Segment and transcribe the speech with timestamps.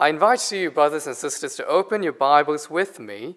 [0.00, 3.34] I invite you, brothers and sisters, to open your Bibles with me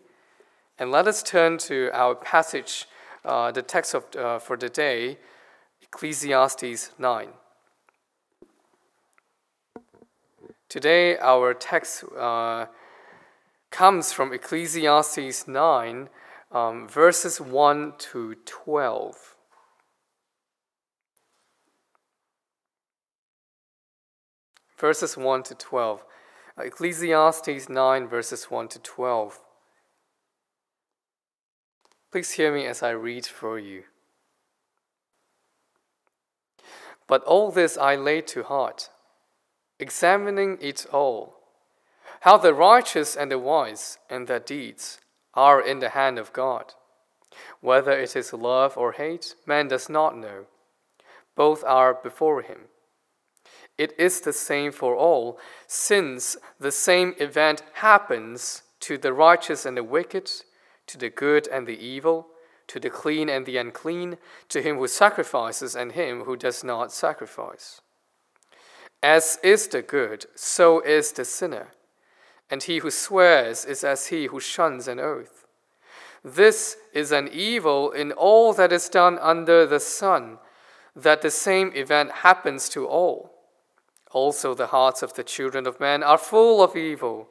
[0.77, 2.85] and let us turn to our passage,
[3.26, 5.18] uh, the text of, uh, for the day,
[5.82, 7.29] Ecclesiastes 9.
[10.70, 12.68] Today, our text uh,
[13.71, 16.09] comes from Ecclesiastes 9,
[16.52, 19.36] um, verses 1 to 12.
[24.78, 26.05] Verses 1 to 12.
[26.59, 29.39] Ecclesiastes 9, verses 1 to 12.
[32.12, 33.84] Please hear me as I read for you.
[37.07, 38.90] But all this I laid to heart,
[39.79, 41.35] examining it all,
[42.21, 44.99] how the righteous and the wise and their deeds
[45.34, 46.73] are in the hand of God.
[47.62, 50.45] Whether it is love or hate, man does not know.
[51.35, 52.68] Both are before him.
[53.77, 59.77] It is the same for all, since the same event happens to the righteous and
[59.77, 60.32] the wicked,
[60.87, 62.27] to the good and the evil,
[62.68, 64.18] to the clean and the unclean,
[64.50, 67.81] to him who sacrifices and him who does not sacrifice.
[69.04, 71.70] As is the good, so is the sinner,
[72.50, 75.46] and he who swears is as he who shuns an oath.
[76.24, 80.38] This is an evil in all that is done under the sun,
[80.96, 83.31] that the same event happens to all.
[84.14, 87.30] Also, the hearts of the children of men are full of evil,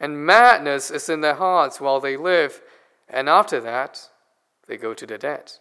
[0.00, 2.62] and madness is in their hearts while they live,
[3.08, 4.08] and after that,
[4.66, 5.52] they go to the dead.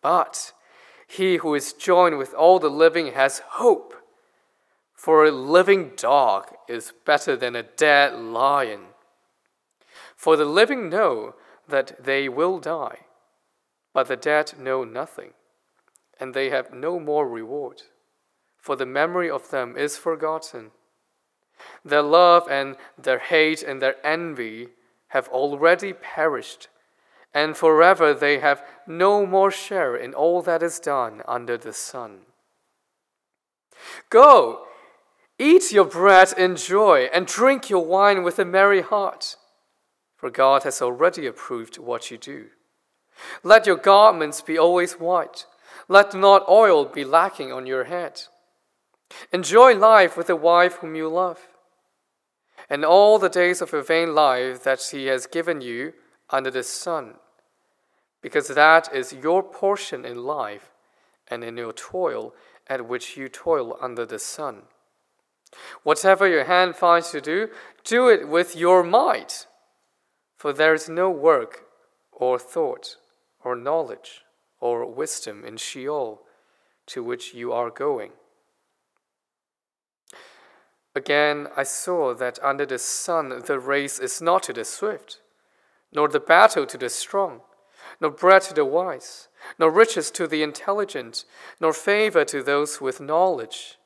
[0.00, 0.52] But
[1.06, 3.94] he who is joined with all the living has hope,
[4.92, 8.86] for a living dog is better than a dead lion.
[10.16, 11.34] For the living know
[11.68, 13.00] that they will die,
[13.92, 15.34] but the dead know nothing,
[16.18, 17.82] and they have no more reward
[18.62, 20.70] for the memory of them is forgotten.
[21.84, 24.68] Their love and their hate and their envy
[25.08, 26.68] have already perished,
[27.34, 32.20] and forever they have no more share in all that is done under the sun.
[34.10, 34.66] Go,
[35.40, 39.36] eat your bread in joy, and drink your wine with a merry heart,
[40.16, 42.46] for God has already approved what you do.
[43.42, 45.46] Let your garments be always white,
[45.88, 48.22] let not oil be lacking on your head
[49.32, 51.48] Enjoy life with the wife whom you love,
[52.68, 55.92] and all the days of your vain life that He has given you
[56.30, 57.14] under the sun,
[58.20, 60.70] because that is your portion in life
[61.28, 62.34] and in your toil
[62.68, 64.62] at which you toil under the sun.
[65.82, 67.48] Whatever your hand finds to do,
[67.84, 69.46] do it with your might,
[70.36, 71.64] for there is no work
[72.10, 72.96] or thought
[73.44, 74.22] or knowledge
[74.60, 76.22] or wisdom in Sheol
[76.86, 78.12] to which you are going.
[80.94, 85.20] Again, I saw that under the sun the race is not to the swift,
[85.92, 87.40] nor the battle to the strong,
[88.00, 91.24] nor bread to the wise, nor riches to the intelligent,
[91.60, 93.78] nor favor to those with knowledge.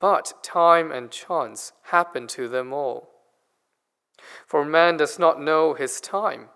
[0.00, 3.10] But time and chance happen to them all.
[4.46, 6.48] For man does not know his time.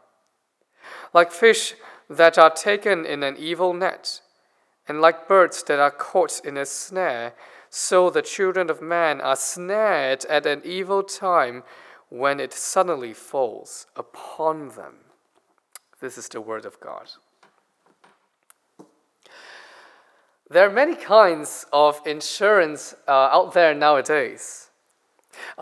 [1.12, 1.74] Like fish
[2.08, 4.20] that are taken in an evil net,
[4.86, 7.34] and like birds that are caught in a snare,
[7.74, 11.62] so the children of man are snared at an evil time
[12.10, 14.96] when it suddenly falls upon them.
[15.98, 17.08] This is the word of God.
[20.50, 24.68] There are many kinds of insurance uh, out there nowadays.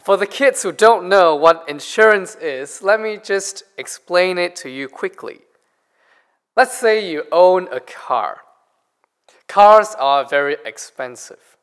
[0.03, 4.69] For the kids who don't know what insurance is, let me just explain it to
[4.69, 5.43] you quickly.
[6.57, 8.39] Let's say you own a car.
[9.47, 11.57] Cars are very expensive.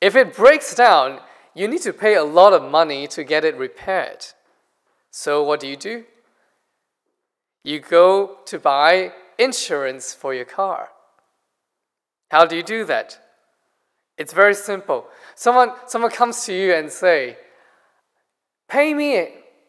[0.00, 1.20] If it breaks down,
[1.54, 4.24] you need to pay a lot of money to get it repaired.
[5.10, 6.04] So, what do you do?
[7.64, 10.90] You go to buy insurance for your car.
[12.30, 13.18] How do you do that?
[14.16, 15.06] It's very simple.
[15.34, 17.38] Someone, someone comes to you and say,
[18.68, 19.28] pay me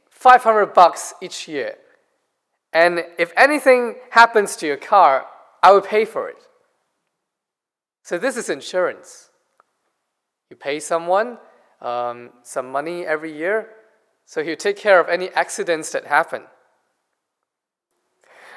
[0.09, 1.75] 500 bucks each year.
[2.73, 5.25] And if anything happens to your car,
[5.63, 6.37] I will pay for it.
[8.03, 9.28] So this is insurance.
[10.49, 11.37] You pay someone
[11.81, 13.69] um, some money every year,
[14.25, 16.43] so you take care of any accidents that happen.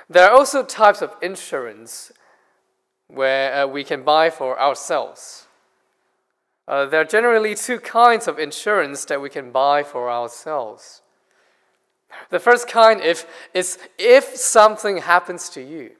[0.08, 2.12] There are also types of insurance
[3.08, 5.46] where uh, we can buy for ourselves.
[6.66, 11.02] Uh, there are generally two kinds of insurance that we can buy for ourselves.
[12.30, 15.92] The first kind if, is if something happens to you.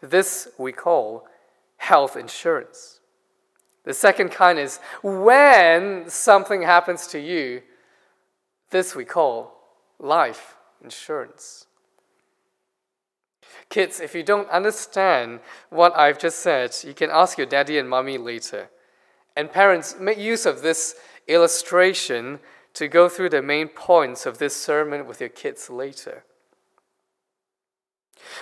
[0.00, 1.26] This we call
[1.76, 3.00] health insurance.
[3.84, 7.62] The second kind is when something happens to you,
[8.70, 9.58] this we call
[9.98, 11.66] life insurance.
[13.68, 15.40] Kids, if you don't understand
[15.70, 18.70] what I've just said, you can ask your daddy and mommy later.
[19.36, 20.94] And parents, make use of this
[21.26, 22.38] illustration
[22.74, 26.24] to go through the main points of this sermon with your kids later.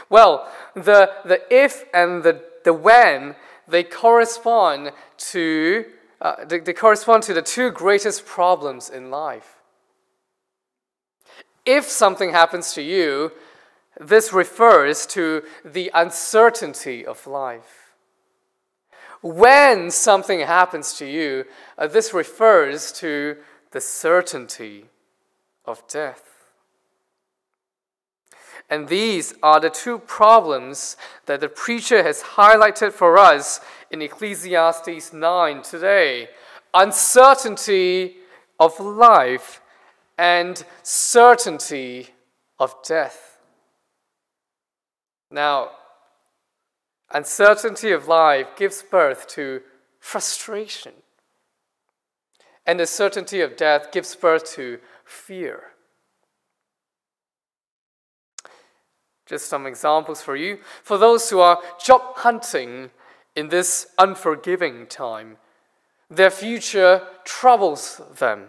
[0.08, 3.36] Well, the, the if and the, the when,
[3.70, 4.92] they correspond
[5.32, 5.84] to
[6.20, 9.56] uh, they, they correspond to the two greatest problems in life.
[11.64, 13.32] If something happens to you,
[13.98, 17.94] this refers to the uncertainty of life.
[19.22, 21.44] When something happens to you,
[21.76, 23.36] uh, this refers to
[23.72, 24.86] the certainty
[25.64, 26.39] of death.
[28.70, 30.96] And these are the two problems
[31.26, 36.28] that the preacher has highlighted for us in Ecclesiastes 9 today
[36.72, 38.16] uncertainty
[38.60, 39.60] of life
[40.16, 42.10] and certainty
[42.60, 43.38] of death.
[45.30, 45.70] Now,
[47.10, 49.62] uncertainty of life gives birth to
[49.98, 50.92] frustration,
[52.66, 55.69] and the certainty of death gives birth to fear.
[59.30, 60.58] Just some examples for you.
[60.82, 62.90] For those who are job hunting
[63.36, 65.36] in this unforgiving time,
[66.10, 68.48] their future troubles them.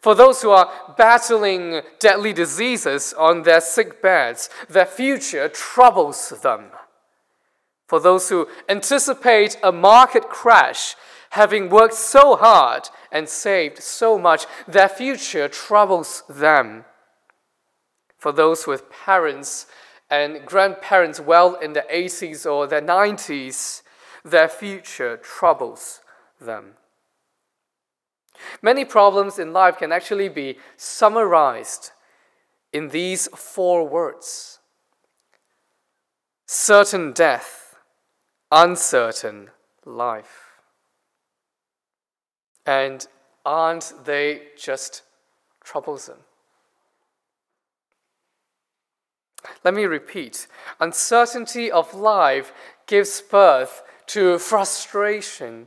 [0.00, 6.66] For those who are battling deadly diseases on their sick beds, their future troubles them.
[7.88, 10.94] For those who anticipate a market crash,
[11.30, 16.84] having worked so hard and saved so much, their future troubles them.
[18.20, 19.66] For those with parents
[20.10, 23.80] and grandparents well in their 80s or their 90s,
[24.22, 26.00] their future troubles
[26.38, 26.74] them.
[28.60, 31.92] Many problems in life can actually be summarized
[32.74, 34.58] in these four words
[36.46, 37.76] certain death,
[38.52, 39.48] uncertain
[39.86, 40.60] life.
[42.66, 43.06] And
[43.46, 45.02] aren't they just
[45.64, 46.18] troublesome?
[49.64, 50.46] Let me repeat
[50.80, 52.52] uncertainty of life
[52.86, 55.66] gives birth to frustration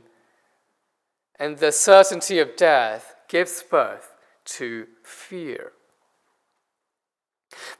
[1.38, 4.14] and the certainty of death gives birth
[4.44, 5.72] to fear.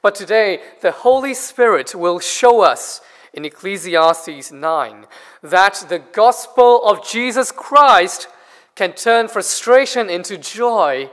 [0.01, 3.01] But today, the Holy Spirit will show us
[3.33, 5.05] in Ecclesiastes 9
[5.43, 8.27] that the gospel of Jesus Christ
[8.75, 11.09] can turn frustration into joy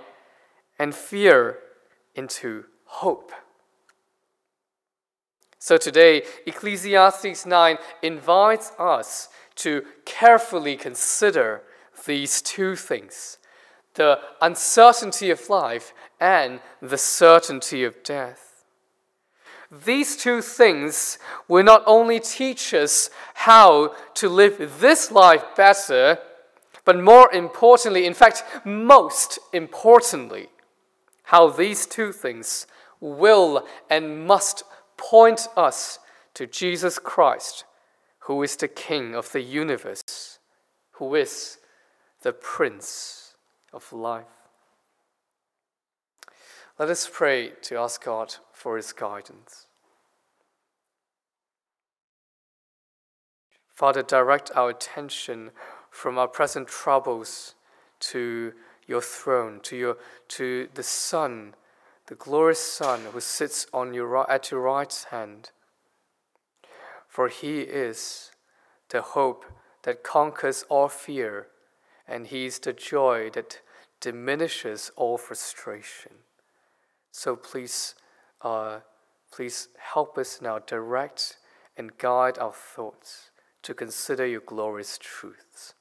[0.78, 1.58] and fear
[2.14, 3.32] into hope.
[5.64, 11.62] So today, Ecclesiastes 9 invites us to carefully consider
[12.04, 13.38] these two things
[13.94, 18.64] the uncertainty of life and the certainty of death.
[19.70, 26.18] These two things will not only teach us how to live this life better,
[26.84, 30.48] but more importantly, in fact, most importantly,
[31.22, 32.66] how these two things
[32.98, 34.64] will and must
[35.02, 35.98] point us
[36.34, 37.64] to Jesus Christ,
[38.20, 40.38] who is the King of the universe,
[40.92, 41.58] who is
[42.22, 43.34] the Prince
[43.72, 44.24] of Life.
[46.78, 49.66] Let us pray to ask God for His guidance.
[53.74, 55.50] Father, direct our attention
[55.90, 57.56] from our present troubles
[57.98, 58.52] to
[58.86, 59.96] your throne, to, your,
[60.28, 61.54] to the Son,
[62.12, 65.50] the glorious Son who sits on your, at your right hand.
[67.08, 68.32] For he is
[68.90, 69.46] the hope
[69.84, 71.46] that conquers all fear
[72.06, 73.62] and He's the joy that
[74.02, 76.12] diminishes all frustration.
[77.12, 77.94] So please,
[78.42, 78.80] uh,
[79.32, 81.38] please help us now direct
[81.78, 83.30] and guide our thoughts
[83.62, 85.72] to consider your glorious truths.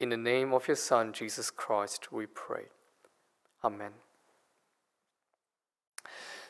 [0.00, 2.68] In the name of your Son, Jesus Christ, we pray.
[3.62, 3.92] Amen.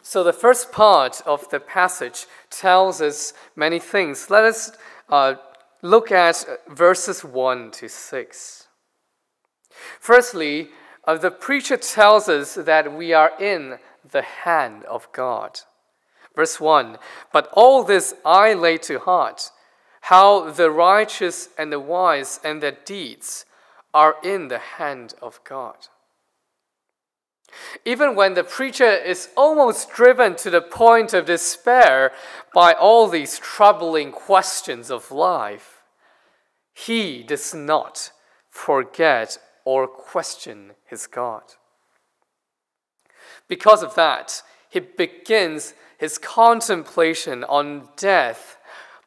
[0.03, 4.31] So, the first part of the passage tells us many things.
[4.31, 4.73] Let us
[5.09, 5.35] uh,
[5.81, 8.67] look at verses 1 to 6.
[10.01, 10.71] Firstly,
[11.05, 13.79] uh, the preacher tells us that we are in
[14.11, 15.61] the hand of God.
[16.35, 16.99] Verse 1
[17.33, 19.51] But all this I lay to heart,
[20.03, 23.45] how the righteous and the wise and their deeds
[23.95, 25.89] are in the hand of God.
[27.85, 32.13] Even when the preacher is almost driven to the point of despair
[32.55, 35.83] by all these troubling questions of life,
[36.73, 38.13] he does not
[38.51, 41.43] forget or question his God.
[43.49, 48.57] Because of that, he begins his contemplation on death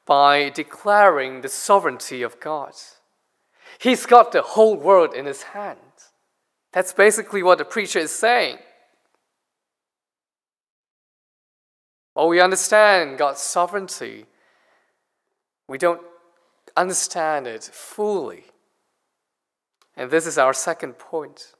[0.05, 2.73] by declaring the sovereignty of God.
[3.79, 5.79] He's got the whole world in his hand.
[6.75, 8.57] That's basically what the preacher is saying.
[12.13, 14.25] While we understand God's sovereignty,
[15.69, 16.01] we don't
[16.75, 18.43] understand it fully.
[19.95, 21.53] And this is our second point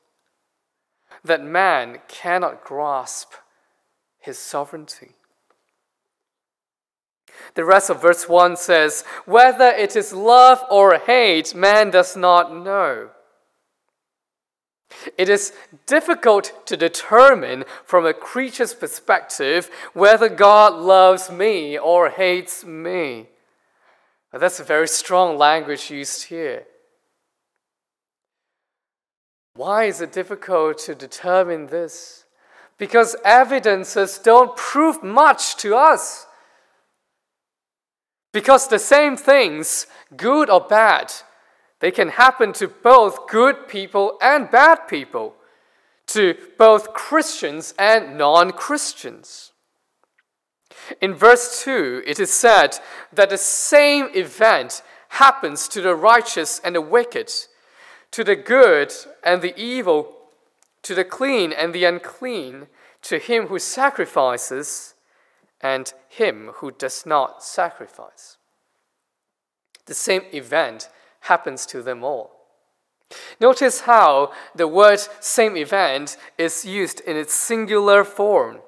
[1.23, 3.31] that man cannot grasp
[4.19, 5.11] his sovereignty.
[7.53, 12.53] The rest of verse 1 says, Whether it is love or hate, man does not
[12.53, 13.11] know.
[15.17, 15.53] It is
[15.85, 23.27] difficult to determine from a creature's perspective whether God loves me or hates me.
[24.31, 26.65] That's a very strong language used here.
[29.55, 32.25] Why is it difficult to determine this?
[32.77, 36.27] Because evidences don't prove much to us.
[38.33, 39.87] Because the same things,
[40.17, 41.13] good or bad,
[41.79, 45.35] they can happen to both good people and bad people,
[46.07, 49.51] to both Christians and non Christians.
[51.01, 52.77] In verse 2, it is said
[53.11, 57.31] that the same event happens to the righteous and the wicked,
[58.11, 60.15] to the good and the evil,
[60.83, 62.67] to the clean and the unclean,
[63.01, 64.93] to him who sacrifices
[65.61, 68.37] and him who does not sacrifice.
[69.85, 70.89] The same event
[71.25, 72.31] happens to them all.
[73.39, 78.59] Notice how the word same event is used in its singular form.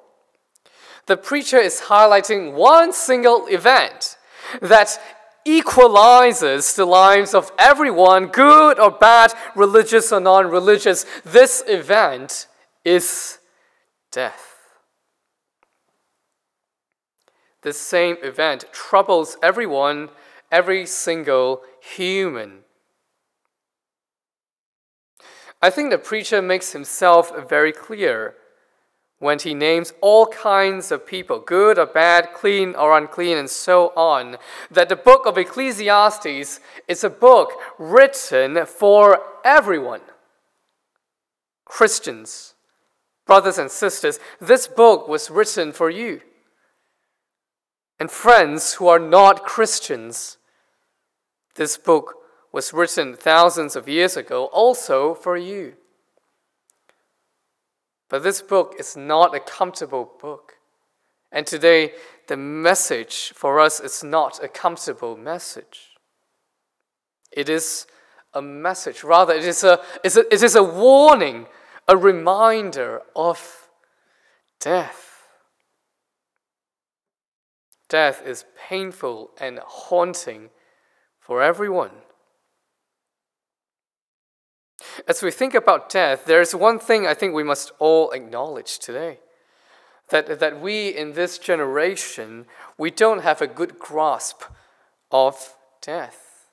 [1.08, 4.18] The preacher is highlighting one single event
[4.62, 5.00] that
[5.46, 11.06] equalizes the lives of everyone, good or bad, religious or non religious.
[11.24, 12.48] This event
[12.84, 13.40] is
[14.12, 14.56] death.
[17.62, 20.10] The same event troubles everyone,
[20.52, 21.62] every single
[21.96, 22.60] human.
[25.62, 28.36] I think the preacher makes himself very clear
[29.20, 33.91] when he names all kinds of people, good or bad, clean or unclean, and so
[33.96, 34.38] on,
[34.70, 40.01] that the book of Ecclesiastes is a book written for everyone.
[41.65, 42.53] Christians,
[43.25, 46.22] brothers and sisters, this book was written for you.
[48.00, 50.37] And friends who are not Christians,
[51.58, 52.16] this book
[52.52, 55.74] was written thousands of years ago also for you.
[58.10, 60.54] But this book is not a comfortable book.
[61.32, 61.92] And today,
[62.28, 65.98] the message for us is not a comfortable message.
[67.32, 67.86] It is
[68.34, 69.74] a message, rather, it is a,
[70.04, 71.48] it is a, it is a warning,
[71.88, 73.68] a reminder of
[74.60, 75.24] death.
[77.90, 80.50] Death is painful and haunting
[81.27, 81.91] for everyone.
[85.10, 89.19] As we think about death, there's one thing I think we must all acknowledge today.
[90.07, 92.46] That, that we in this generation,
[92.77, 94.43] we don't have a good grasp
[95.12, 96.46] of death.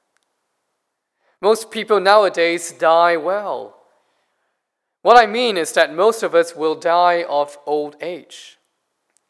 [1.41, 3.77] Most people nowadays die well.
[5.03, 8.59] What I mean is that most of us will die of old age.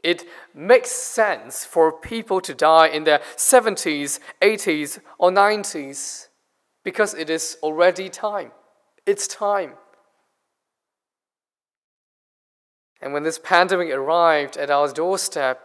[0.04, 6.28] It makes sense for people to die in their 70s, 80s, or 90s
[6.84, 8.52] because it is already time.
[9.06, 9.73] It's time.
[13.00, 15.62] And when this pandemic arrived at our doorstep,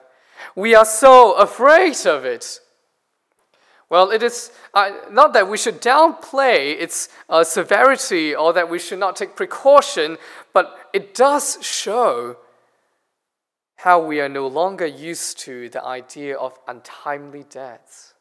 [0.55, 2.61] we are so afraid of it.
[3.89, 8.79] Well, it is uh, not that we should downplay its uh, severity or that we
[8.79, 10.17] should not take precaution,
[10.53, 12.37] but it does show
[13.83, 18.13] how we are no longer used to the idea of untimely deaths.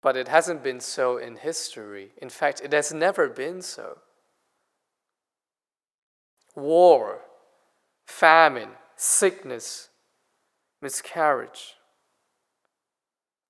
[0.00, 2.12] But it hasn't been so in history.
[2.16, 3.98] In fact, it has never been so.
[6.56, 7.20] War,
[8.06, 9.90] famine, sickness,
[10.80, 11.74] miscarriage.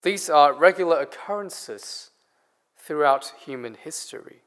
[0.02, 2.11] These are regular occurrences
[2.76, 4.43] throughout human history.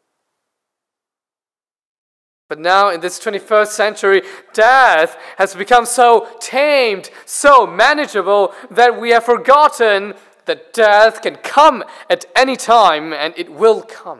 [2.51, 9.11] But now, in this 21st century, death has become so tamed, so manageable, that we
[9.11, 10.15] have forgotten
[10.47, 14.19] that death can come at any time and it will come.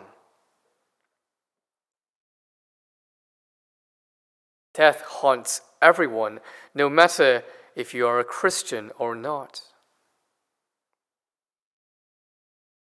[4.73, 6.39] Death haunts everyone,
[6.73, 7.43] no matter
[7.75, 9.59] if you are a Christian or not.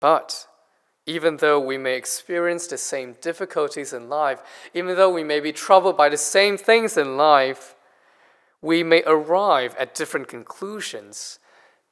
[0.01, 0.47] But
[1.09, 4.43] even though we may experience the same difficulties in life,
[4.75, 7.73] even though we may be troubled by the same things in life,
[8.61, 11.39] we may arrive at different conclusions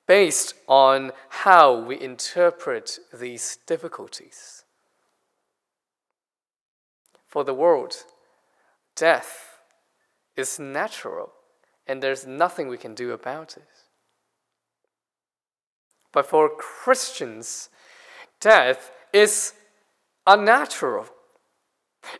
[0.06, 4.64] based on how we interpret these difficulties.
[7.26, 8.04] For the world,
[8.96, 9.62] death
[10.36, 11.32] is natural
[11.88, 13.68] and there's nothing we can do about it.
[16.12, 17.70] But for Christians,
[18.40, 19.54] death is
[20.26, 21.08] unnatural.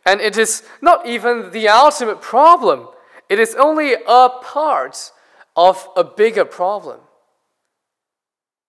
[0.04, 2.88] And it is not even the ultimate problem,
[3.28, 5.12] it is only a part
[5.56, 7.00] of a bigger problem.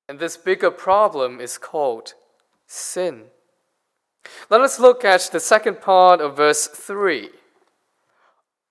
[0.08, 2.14] And this bigger problem is called
[2.66, 3.26] sin.
[4.50, 7.30] Let us look at the second part of verse 3.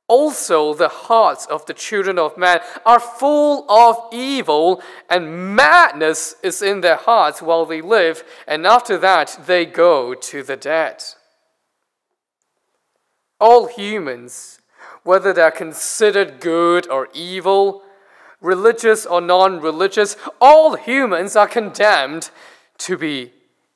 [0.09, 6.63] Also, the hearts of the children of man are full of evil, and madness is
[6.63, 11.05] in their hearts while they live, and after that they go to the dead.
[13.39, 14.61] All humans,
[15.05, 17.83] whether they're considered good or evil,
[18.41, 22.31] religious or non religious, all humans are condemned
[22.79, 23.33] to be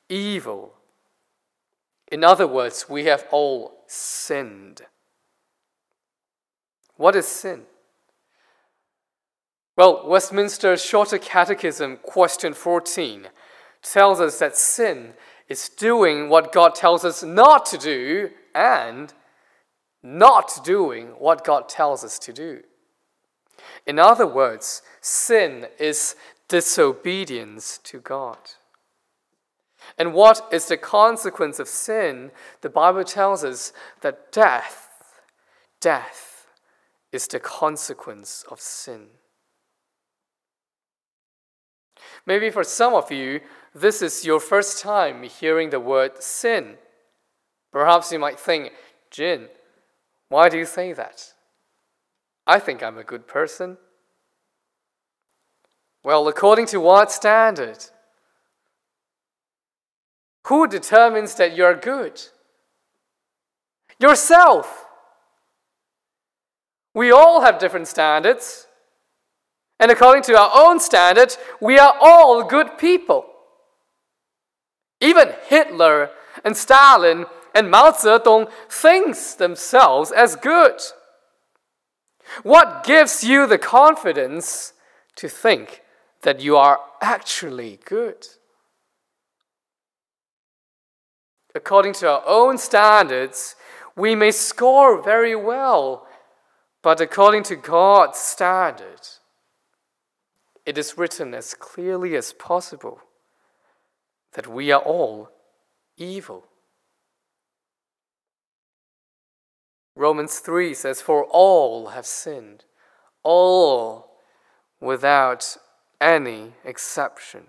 [0.09, 0.73] evil.
[2.11, 4.81] In other words, we have all sinned.
[7.03, 7.63] What is sin?
[9.75, 13.27] Well, Westminster's Shorter Catechism, question 14,
[13.81, 15.15] tells us that sin
[15.49, 19.13] is doing what God tells us not to do and
[20.01, 22.61] not doing what God tells us to do.
[23.85, 26.15] In other words, sin is
[26.47, 28.51] disobedience to God.
[29.97, 32.31] And what is the consequence of sin?
[32.61, 34.87] The Bible tells us that death,
[35.81, 36.32] death,
[37.13, 39.05] is the consequence of sin.
[42.25, 43.39] Maybe for some of you,
[43.73, 46.77] this is your first time hearing the word sin.
[47.71, 48.73] Perhaps you might think,
[49.11, 49.47] Jin,
[50.29, 51.33] why do you say that?
[52.47, 53.77] I think I'm a good person.
[56.03, 57.85] Well, according to what standard?
[60.47, 62.21] Who determines that you're good?
[63.99, 64.82] Yourself.
[66.93, 68.67] We all have different standards.
[69.79, 73.25] And according to our own standard, we are all good people.
[75.01, 76.11] Even Hitler
[76.45, 80.79] and Stalin and Mao Zedong thinks themselves as good.
[82.43, 84.73] What gives you the confidence
[85.17, 85.81] to think
[86.21, 88.27] that you are actually good?
[91.53, 93.55] According to our own standards,
[93.95, 96.07] we may score very well
[96.83, 98.99] but according to God's standard,
[100.65, 102.99] it is written as clearly as possible
[104.33, 105.29] that we are all
[105.97, 106.43] evil.
[109.95, 112.65] Romans 3 says, For all have sinned,
[113.23, 114.17] all
[114.81, 115.55] without
[116.01, 117.43] any exception.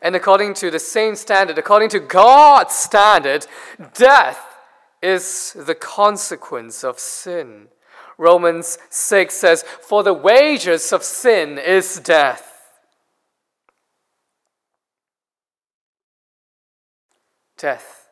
[0.00, 3.46] And according to the same standard, according to God's standard,
[3.94, 4.55] death
[5.02, 7.68] is the consequence of sin.
[8.18, 12.52] Romans 6 says, For the wages of sin is death.
[17.58, 18.08] Death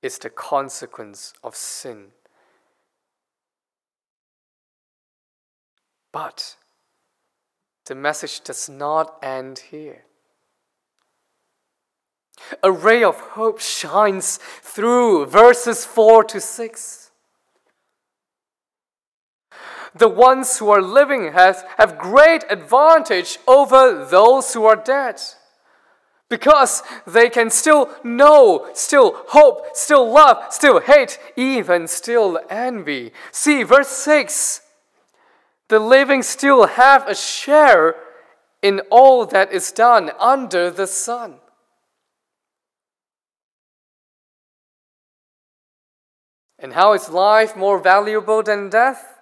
[0.00, 2.08] is the consequence of sin.
[6.12, 6.56] But
[7.86, 10.04] the message does not end here.
[12.62, 17.10] A ray of hope shines through verses 4 to 6.
[19.94, 25.20] The ones who are living has, have great advantage over those who are dead
[26.30, 33.12] because they can still know, still hope, still love, still hate, even still envy.
[33.32, 34.62] See, verse 6
[35.72, 37.96] the living still have a share
[38.60, 41.36] in all that is done under the sun.
[46.62, 49.18] And how is life more valuable than death?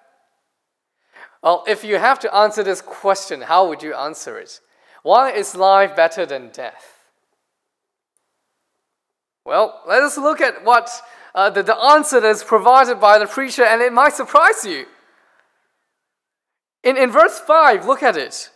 [1.42, 4.60] Well, if you have to answer this question, how would you answer it?
[5.02, 6.98] Why is life better than death?
[9.46, 10.90] Well, let us look at what
[11.34, 14.84] uh, the, the answer that is provided by the preacher, and it might surprise you.
[16.84, 18.50] In, in verse 5, look at it.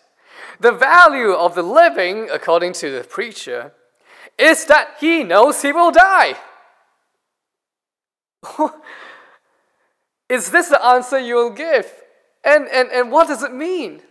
[0.60, 3.72] The value of the living, according to the preacher,
[4.38, 6.36] is that he knows he will die.
[10.28, 11.90] Is this the answer you will give?
[12.44, 14.02] And, and, and what does it mean?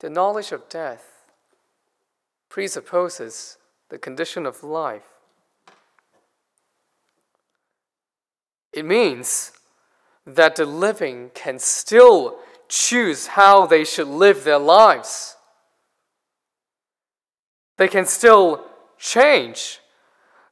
[0.00, 1.04] The knowledge of death
[2.48, 5.02] presupposes the condition of life.
[8.72, 9.52] It means
[10.24, 15.37] that the living can still choose how they should live their lives.
[17.78, 18.64] They can still
[18.98, 19.80] change.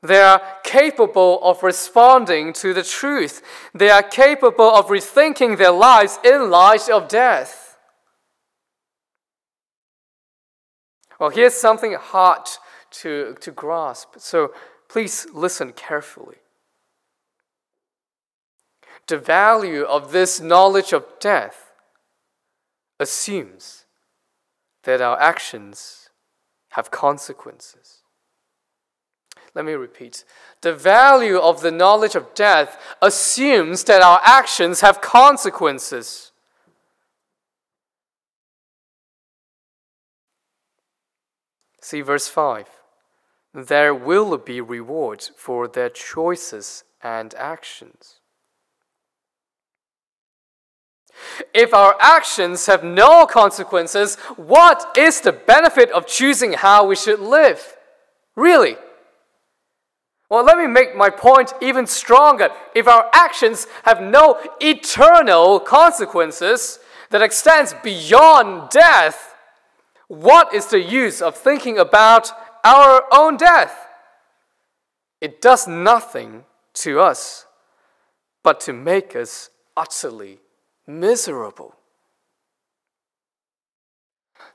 [0.02, 3.42] They are capable of responding to the truth.
[3.74, 7.78] They are capable of rethinking their lives in light of death.
[11.18, 12.46] Well, here's something hard
[13.02, 14.52] to, to grasp, so
[14.88, 16.36] please listen carefully.
[19.08, 21.72] The value of this knowledge of death
[23.00, 23.84] assumes
[24.84, 26.05] that our actions
[26.76, 28.02] have consequences.
[29.54, 30.24] Let me repeat.
[30.60, 36.32] The value of the knowledge of death assumes that our actions have consequences.
[41.80, 42.68] See verse 5.
[43.54, 48.15] There will be reward for their choices and actions.
[51.54, 57.20] If our actions have no consequences, what is the benefit of choosing how we should
[57.20, 57.76] live?
[58.34, 58.76] Really?
[60.28, 62.48] Well, let me make my point even stronger.
[62.74, 69.34] If our actions have no eternal consequences that extends beyond death,
[70.08, 72.30] what is the use of thinking about
[72.64, 73.86] our own death?
[75.20, 77.46] It does nothing to us
[78.42, 80.40] but to make us utterly
[80.86, 81.74] miserable.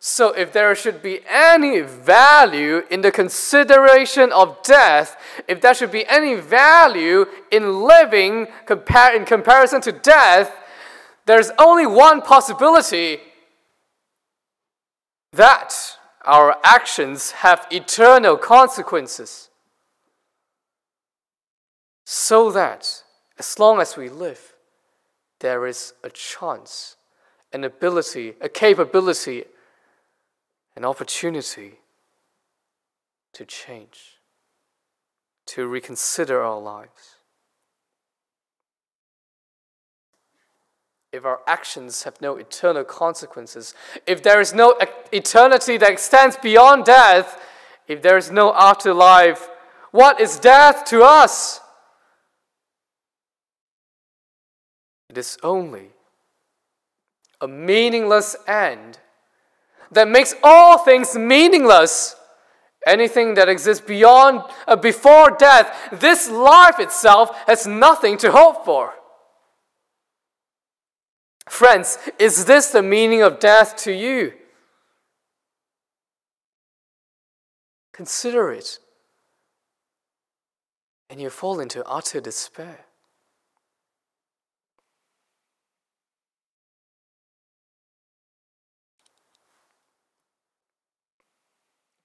[0.04, 5.15] So, if there should be any value in the consideration of death,
[5.48, 10.52] if there should be any value in living compar- in comparison to death,
[11.28, 13.20] there's only one possibility
[15.34, 15.74] that
[16.26, 19.50] our actions have eternal consequences.
[22.06, 23.04] So that
[23.38, 24.51] as long as we live,
[25.41, 26.95] there is a chance,
[27.51, 29.43] an ability, a capability,
[30.75, 31.80] an opportunity
[33.34, 34.19] to change,
[35.47, 37.17] to reconsider our lives.
[41.12, 43.73] If our actions have no eternal consequences,
[44.08, 44.77] if there is no
[45.12, 47.41] eternity that extends beyond death,
[47.88, 49.49] if there is no afterlife,
[49.91, 51.61] what is death to us?
[55.12, 55.89] It is only
[57.41, 58.97] a meaningless end
[59.91, 62.15] that makes all things meaningless.
[62.88, 68.93] Anything that exists beyond, uh, before death, this life itself has nothing to hope for.
[71.50, 74.32] Friends, is this the meaning of death to you?
[77.91, 78.80] Consider it,
[81.10, 82.86] and you fall into utter despair.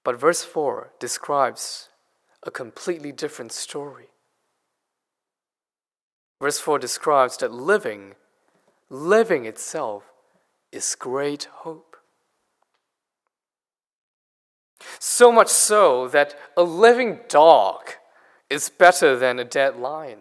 [0.07, 1.89] But verse 4 describes
[2.41, 4.07] a completely different story.
[6.39, 8.15] Verse 4 describes that living,
[8.89, 10.05] living itself,
[10.71, 11.97] is great hope.
[14.97, 17.89] So much so that a living dog
[18.49, 20.19] is better than a dead lion.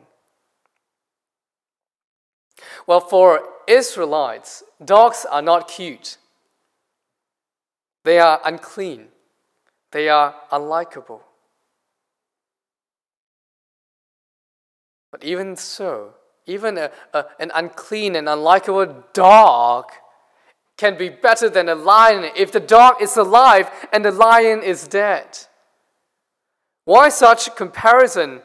[2.89, 6.19] Well, for Israelites, dogs are not cute,
[8.03, 9.11] they are unclean.
[9.93, 11.21] They are unlikable.
[15.11, 16.15] But even so,
[16.47, 19.87] even a, a, an unclean and unlikable dog
[20.77, 24.87] can be better than a lion if the dog is alive and the lion is
[24.87, 25.39] dead.
[26.85, 28.43] Why such comparison?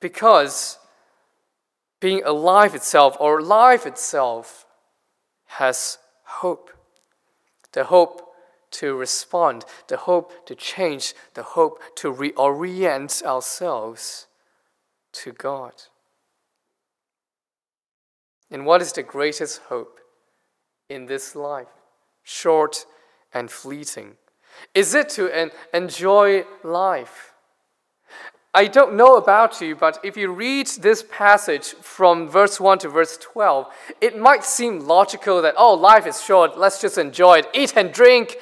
[0.00, 0.78] Because
[2.00, 4.66] being alive itself or life itself
[5.46, 6.70] has hope.
[7.72, 8.25] The hope
[8.80, 14.26] to respond, the hope to change, the hope to reorient ourselves
[15.12, 15.72] to God.
[18.50, 19.98] And what is the greatest hope
[20.88, 21.68] in this life?
[22.22, 22.86] Short
[23.32, 24.16] and fleeting.
[24.74, 27.32] Is it to en- enjoy life?
[28.54, 32.88] I don't know about you, but if you read this passage from verse 1 to
[32.88, 33.66] verse 12,
[34.00, 37.92] it might seem logical that, oh, life is short, let's just enjoy it, eat and
[37.92, 38.38] drink,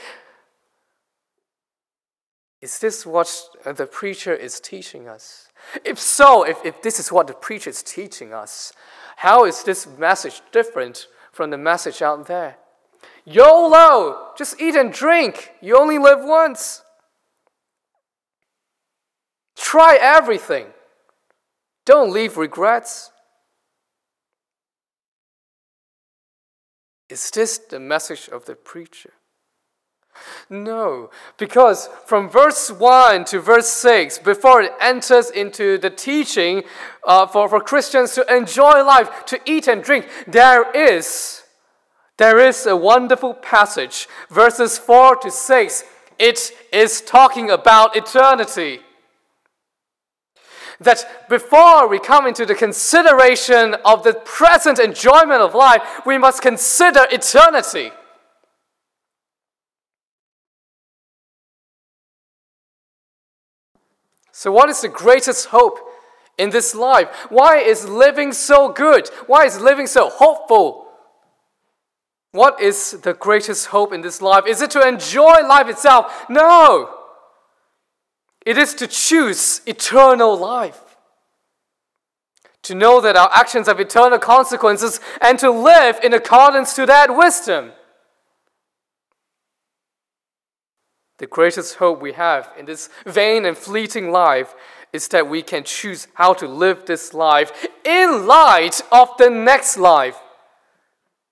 [2.65, 3.29] is this what
[3.63, 5.49] the preacher is teaching us?
[5.85, 8.73] If so, if, if this is what the preacher is teaching us,
[9.17, 12.57] how is this message different from the message out there?
[13.27, 14.31] YOLO!
[14.39, 15.53] Just eat and drink.
[15.61, 16.81] You only live once.
[19.55, 20.69] Try everything.
[21.85, 23.11] Don't leave regrets.
[27.11, 29.13] Is this the message of the preacher?
[30.49, 36.65] No, because from verse 1 to verse 6, before it enters into the teaching
[37.05, 41.43] uh, for, for Christians to enjoy life, to eat and drink, there is,
[42.19, 44.07] there is a wonderful passage.
[44.31, 45.85] Verses 4 to 6,
[46.19, 48.81] it is talking about eternity.
[50.81, 56.43] That before we come into the consideration of the present enjoyment of life, we must
[56.43, 57.91] consider eternity.
[64.37, 65.79] So, what is the greatest hope
[66.37, 67.07] in this life?
[67.29, 69.09] Why is living so good?
[69.29, 70.89] Why is living so hopeful?
[72.33, 74.45] What is the greatest hope in this life?
[74.49, 76.27] Is it to enjoy life itself?
[76.29, 76.91] No!
[78.45, 80.97] It is to choose eternal life.
[82.63, 87.17] To know that our actions have eternal consequences and to live in accordance to that
[87.17, 87.71] wisdom.
[91.19, 94.55] The greatest hope we have in this vain and fleeting life
[94.93, 99.77] is that we can choose how to live this life in light of the next
[99.77, 100.19] life,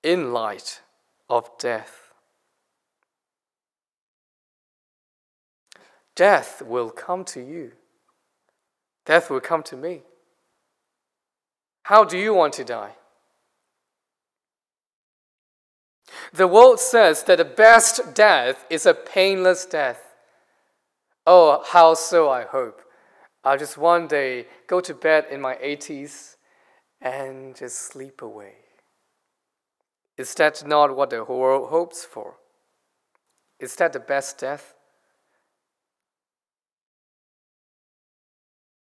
[0.03, 0.81] in light
[1.29, 2.13] of death.
[6.15, 7.73] Death will come to you,
[9.05, 10.03] death will come to me.
[11.85, 12.93] How do you want to die?
[16.33, 20.15] The world says that the best death is a painless death.
[21.27, 22.83] Oh, how so, I hope.
[23.45, 26.37] I'll just one day go to bed in my 80s
[27.01, 28.55] and just sleep away.
[30.17, 32.37] Is that not what the world hopes for?
[33.59, 34.75] Is that the best death?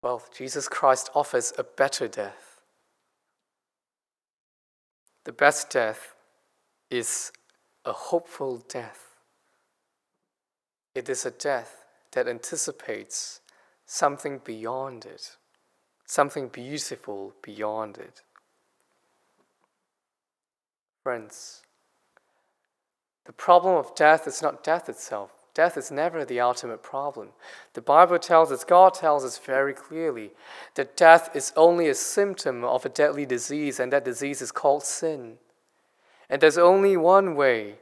[0.01, 2.61] Well, Jesus Christ offers a better death.
[5.23, 6.12] The best death
[6.93, 7.31] is
[7.85, 9.15] a hopeful death.
[10.93, 13.41] It is a death that anticipates
[13.85, 15.37] something beyond it,
[16.05, 18.21] something beautiful beyond it.
[21.01, 21.63] Friends,
[23.25, 25.31] the problem of death is not death itself.
[25.55, 27.29] Death is never the ultimate problem.
[27.73, 30.31] The Bible tells us, God tells us very clearly,
[30.75, 34.83] that death is only a symptom of a deadly disease, and that disease is called
[34.83, 35.37] sin.
[36.33, 37.75] And there's only one way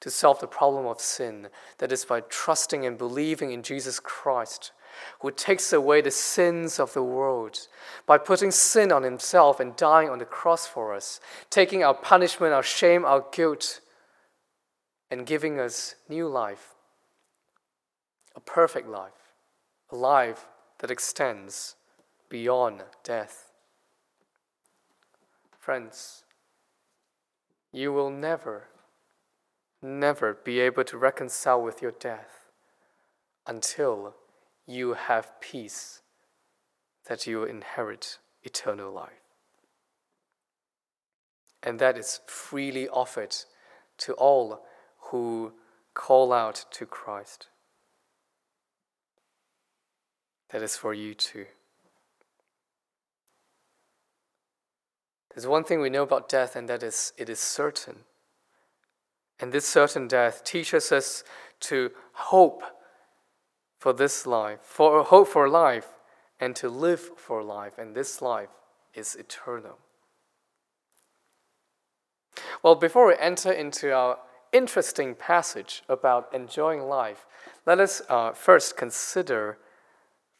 [0.00, 4.72] to solve the problem of sin that is by trusting and believing in Jesus Christ,
[5.20, 7.66] who takes away the sins of the world
[8.04, 12.52] by putting sin on himself and dying on the cross for us, taking our punishment,
[12.52, 13.80] our shame, our guilt,
[15.10, 16.74] and giving us new life,
[18.36, 19.32] a perfect life,
[19.90, 20.44] a life
[20.80, 21.74] that extends
[22.28, 23.50] beyond death.
[25.58, 26.23] Friends,
[27.74, 28.68] you will never,
[29.82, 32.46] never be able to reconcile with your death
[33.48, 34.14] until
[34.64, 36.00] you have peace
[37.08, 39.10] that you inherit eternal life.
[41.64, 43.34] And that is freely offered
[43.98, 44.64] to all
[45.10, 45.52] who
[45.94, 47.48] call out to Christ.
[50.50, 51.46] That is for you too.
[55.34, 58.00] There's one thing we know about death, and that is it is certain.
[59.40, 61.24] And this certain death teaches us
[61.60, 62.62] to hope
[63.78, 65.88] for this life, for hope for life,
[66.38, 67.78] and to live for life.
[67.78, 68.50] And this life
[68.94, 69.78] is eternal.
[72.62, 74.18] Well, before we enter into our
[74.52, 77.26] interesting passage about enjoying life,
[77.66, 79.58] let us uh, first consider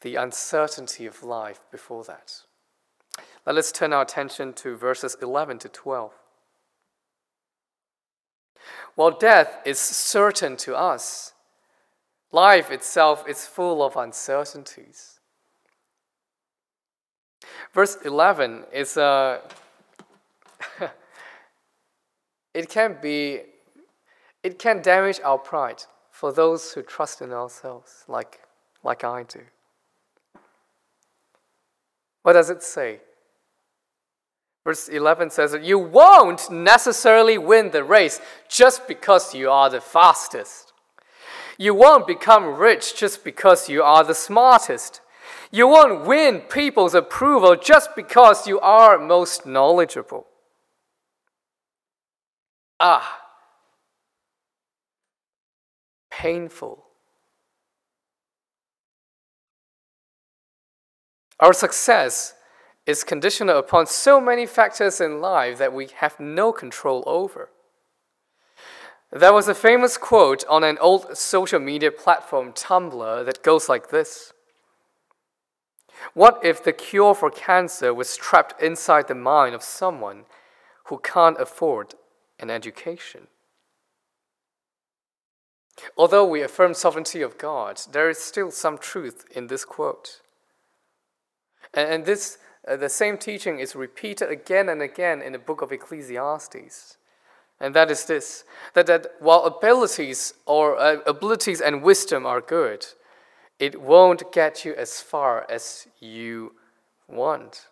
[0.01, 2.41] the uncertainty of life before that.
[3.45, 6.11] Let us turn our attention to verses 11 to 12.
[8.95, 11.33] While death is certain to us,
[12.31, 15.19] life itself is full of uncertainties.
[17.73, 19.41] Verse 11 is a.
[20.79, 20.87] Uh,
[22.53, 23.41] it can be.
[24.43, 28.39] It can damage our pride for those who trust in ourselves, like,
[28.83, 29.41] like I do.
[32.21, 33.01] What does it say?
[34.65, 39.79] Verse 11 says that you won't necessarily win the race just because you are the
[39.79, 40.73] fastest.
[41.59, 45.01] You won't become rich just because you are the smartest.
[45.51, 50.25] You won't win people's approval just because you are most knowledgeable.
[52.79, 53.21] Ah,
[56.09, 56.83] painful.
[61.39, 62.33] Our success
[62.85, 67.49] is conditional upon so many factors in life that we have no control over.
[69.11, 73.89] There was a famous quote on an old social media platform, Tumblr, that goes like
[73.89, 74.33] this
[76.13, 80.25] What if the cure for cancer was trapped inside the mind of someone
[80.85, 81.95] who can't afford
[82.39, 83.27] an education?
[85.97, 90.21] Although we affirm sovereignty of God, there is still some truth in this quote.
[91.73, 92.37] And, and this
[92.67, 96.97] uh, the same teaching is repeated again and again in the book of Ecclesiastes.
[97.59, 102.85] And that is this that, that while abilities or uh, abilities and wisdom are good,
[103.59, 106.53] it won't get you as far as you
[107.07, 107.67] want.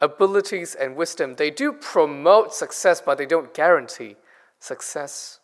[0.00, 4.16] Abilities and wisdom, they do promote success, but they don't guarantee
[4.60, 5.40] success.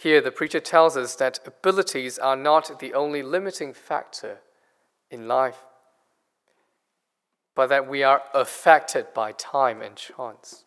[0.00, 4.38] Here, the preacher tells us that abilities are not the only limiting factor
[5.10, 5.58] in life,
[7.54, 10.64] but that we are affected by time and chance.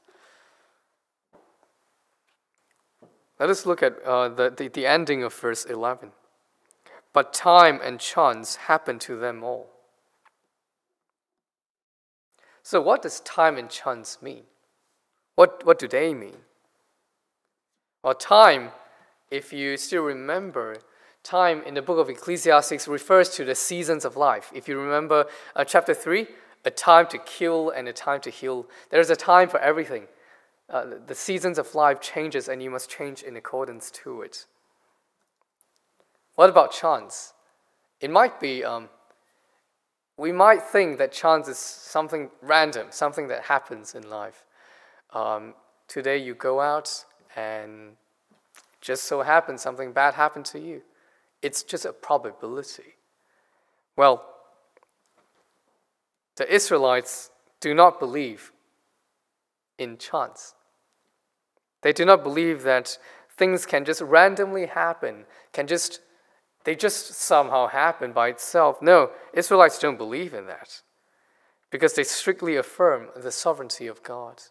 [3.39, 6.11] Let us look at uh, the, the, the ending of verse 11.
[7.11, 9.67] But time and chance happen to them all.
[12.61, 14.43] So, what does time and chance mean?
[15.33, 16.37] What, what do they mean?
[18.03, 18.69] Well, time
[19.33, 20.77] if you still remember,
[21.23, 24.51] time in the book of Ecclesiastes refers to the seasons of life.
[24.53, 26.27] If you remember uh, chapter 3,
[26.63, 28.67] a time to kill and a time to heal.
[28.91, 30.03] There's a time for everything.
[30.69, 34.45] Uh, the seasons of life changes and you must change in accordance to it.
[36.35, 37.33] What about chance?
[37.99, 38.89] It might be, um,
[40.15, 44.45] we might think that chance is something random, something that happens in life.
[45.11, 45.55] Um,
[45.87, 47.97] today you go out and
[48.83, 50.81] just so happens something bad happened to you.
[51.41, 52.95] It's just a probability.
[53.95, 54.25] Well,
[56.35, 58.51] the Israelites do not believe
[59.77, 60.53] in chance.
[61.81, 62.97] They do not believe that
[63.37, 66.01] things can just randomly happen, can just
[66.65, 68.81] they just somehow happen by itself.
[68.81, 70.81] No, Israelites don't believe in that
[71.69, 74.43] because they strictly affirm the sovereignty of God.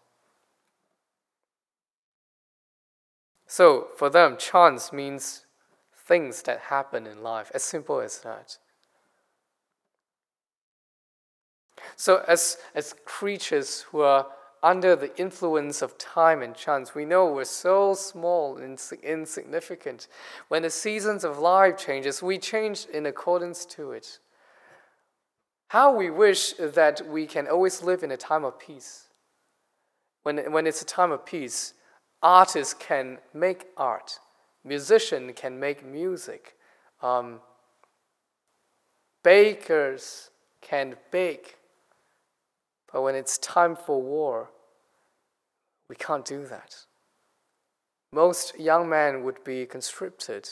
[3.53, 5.45] So for them, chance means
[6.07, 8.57] things that happen in life, as simple as that.
[11.95, 14.25] So, as, as creatures who are
[14.63, 20.07] under the influence of time and chance, we know we're so small and insignificant.
[20.47, 24.17] When the seasons of life changes, we change in accordance to it.
[25.67, 29.09] How we wish that we can always live in a time of peace.
[30.23, 31.75] When, when it's a time of peace,
[32.23, 34.19] artists can make art,
[34.63, 36.55] musicians can make music,
[37.01, 37.41] um,
[39.23, 40.29] bakers
[40.61, 41.57] can bake.
[42.91, 44.49] But when it's time for war,
[45.89, 46.85] we can't do that.
[48.11, 50.47] Most young men would be conscripted,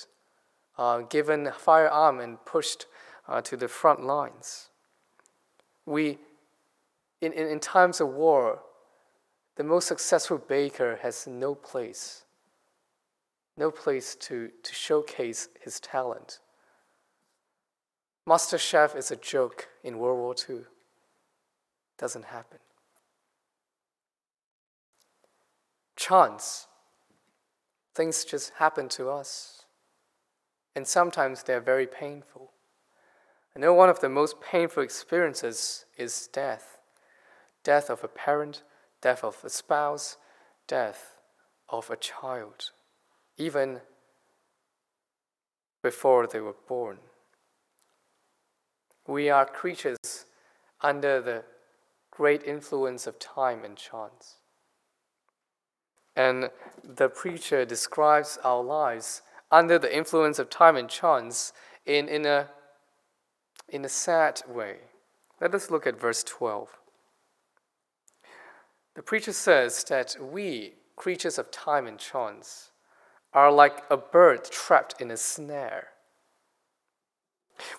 [0.77, 2.88] uh, given a firearm, and pushed
[3.27, 4.69] uh, to the front lines.
[5.86, 6.17] We,
[7.21, 8.62] in, in, in times of war,
[9.56, 12.24] the most successful baker has no place,
[13.58, 16.40] no place to, to showcase his talent.
[18.26, 20.64] Master Chef is a joke in World War II.
[21.98, 22.60] Doesn't happen.
[25.96, 26.68] Chance.
[27.94, 29.66] Things just happen to us.
[30.76, 32.52] And sometimes they're very painful.
[33.56, 36.78] I know one of the most painful experiences is death
[37.64, 38.64] death of a parent,
[39.02, 40.18] death of a spouse,
[40.68, 41.18] death
[41.70, 42.72] of a child,
[43.38, 43.82] even
[45.82, 46.98] before they were born.
[49.08, 50.26] We are creatures
[50.82, 51.43] under the
[52.12, 54.36] great influence of time and chance.
[56.16, 56.49] And
[56.84, 61.54] the preacher describes our lives under the influence of time and chance
[61.86, 62.49] in, in, a,
[63.70, 64.78] in a sad way.
[65.39, 66.80] Let us look at verse 12.
[68.96, 72.72] The preacher says that we, creatures of time and chance,
[73.34, 75.89] are like a bird trapped in a snare.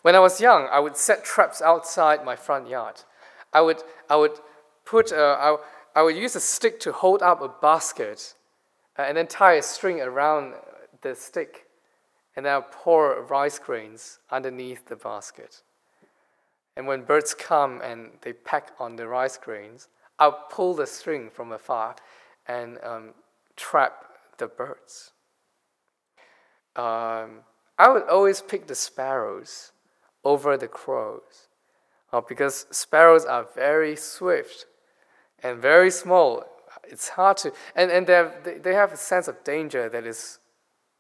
[0.03, 3.03] When I was young, I would set traps outside my front yard.
[3.53, 4.39] I would, I would
[4.85, 5.57] put, a, I,
[5.95, 8.35] I would use a stick to hold up a basket
[8.99, 10.55] uh, and then tie a string around
[11.03, 11.67] the stick.
[12.37, 15.63] And then I pour rice grains underneath the basket.
[16.77, 19.89] And when birds come and they peck on the rice grains,
[20.19, 21.97] I'll pull the string from afar
[22.47, 23.15] and um,
[23.57, 24.05] trap
[24.39, 25.13] the birds.
[26.77, 27.41] Um,
[27.79, 29.73] I would always pick the sparrows
[30.25, 31.49] over the crows
[32.13, 34.67] uh, because sparrows are very swift
[35.43, 36.45] and very small.
[36.85, 40.39] It's hard to, and, and they have, they have a sense of danger that is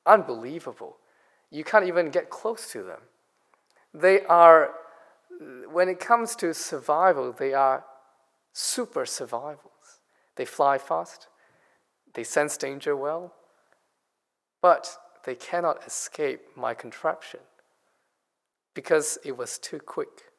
[0.06, 0.96] unbelievable.
[1.50, 3.00] You can't even get close to them.
[3.94, 4.70] They are,
[5.70, 7.84] when it comes to survival, they are
[8.52, 10.00] super survivals.
[10.36, 11.28] They fly fast,
[12.14, 13.34] they sense danger well,
[14.60, 17.40] but they cannot escape my contraption
[18.74, 20.32] because it was too quick.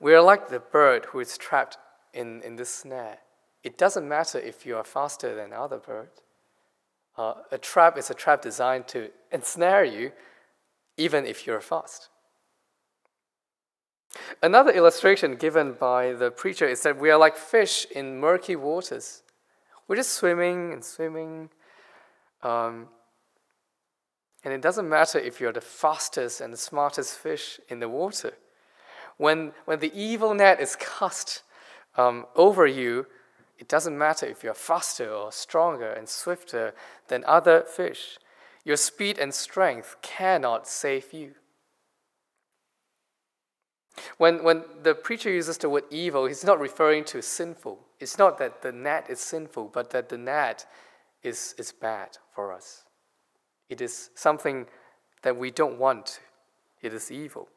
[0.00, 1.76] We are like the bird who is trapped
[2.14, 3.18] in, in this snare.
[3.64, 6.22] It doesn't matter if you are faster than other birds.
[7.16, 10.12] Uh, a trap is a trap designed to ensnare you,
[10.96, 12.08] even if you're fast.
[14.42, 19.22] Another illustration given by the preacher is that we are like fish in murky waters.
[19.86, 21.50] We're just swimming and swimming.
[22.42, 22.88] Um,
[24.44, 28.34] and it doesn't matter if you're the fastest and the smartest fish in the water.
[29.16, 31.42] When, when the evil net is cast
[31.96, 33.06] um, over you,
[33.58, 36.72] it doesn't matter if you're faster or stronger and swifter
[37.08, 38.18] than other fish.
[38.64, 41.34] Your speed and strength cannot save you.
[44.18, 47.78] When, when the preacher uses the word evil, he's not referring to sinful.
[48.00, 50.66] It's not that the net is sinful, but that the net
[51.22, 52.84] is, is bad for us.
[53.68, 54.66] It is something
[55.22, 56.20] that we don't want,
[56.80, 57.48] it is evil.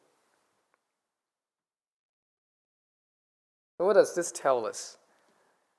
[3.78, 4.96] what does this tell us?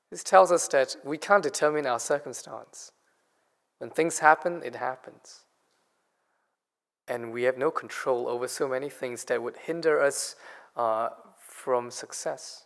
[0.09, 2.91] This tells us that we can't determine our circumstance.
[3.77, 5.45] When things happen, it happens.
[7.07, 10.35] And we have no control over so many things that would hinder us
[10.75, 12.65] uh, from success.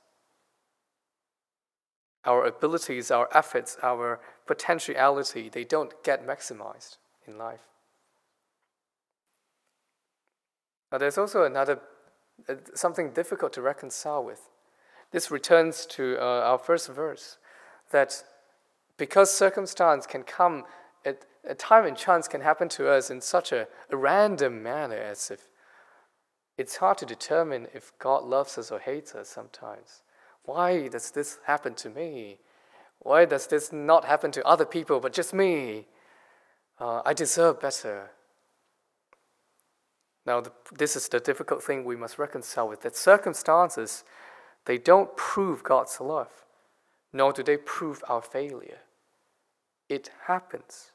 [2.25, 7.61] Our abilities, our efforts, our potentiality, they don't get maximized in life.
[10.91, 11.79] Now, there's also another,
[12.47, 14.49] uh, something difficult to reconcile with.
[15.11, 17.37] This returns to uh, our first verse
[17.91, 18.23] that
[18.97, 20.63] because circumstance can come
[21.05, 21.25] at
[21.55, 25.47] time and chance can happen to us in such a, a random manner as if
[26.57, 30.01] it's hard to determine if God loves us or hates us sometimes.
[30.43, 32.39] Why does this happen to me?
[32.99, 35.85] Why does this not happen to other people but just me?
[36.79, 38.11] Uh, I deserve better.
[40.25, 44.03] Now, the, this is the difficult thing we must reconcile with that circumstances
[44.65, 46.45] they don't prove God's love,
[47.13, 48.79] nor do they prove our failure.
[49.87, 50.91] It happens.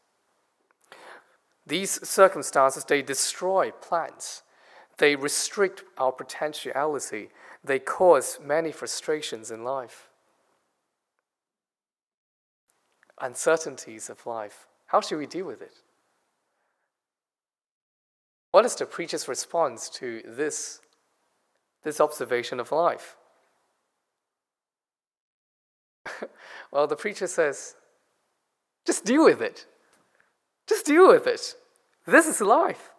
[1.66, 4.42] These circumstances, they destroy plans.
[4.98, 7.30] They restrict our potentiality.
[7.64, 10.08] They cause many frustrations in life.
[13.20, 14.66] Uncertainties of life.
[14.86, 15.72] How should we deal with it?
[18.50, 20.80] What is the preacher's response to this,
[21.84, 23.16] this observation of life?
[26.70, 27.76] well, the preacher says,
[28.84, 29.66] just deal with it.
[30.72, 31.54] Just deal with it.
[32.06, 32.92] This is life.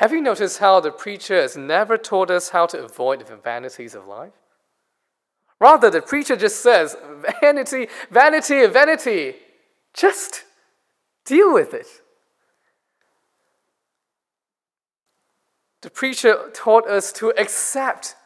[0.00, 3.94] Have you noticed how the preacher has never taught us how to avoid the vanities
[3.94, 4.32] of life?
[5.60, 6.96] Rather, the preacher just says,
[7.42, 9.34] vanity, vanity, vanity.
[9.92, 10.44] Just
[11.26, 11.88] deal with it.
[15.82, 18.16] The preacher taught us to accept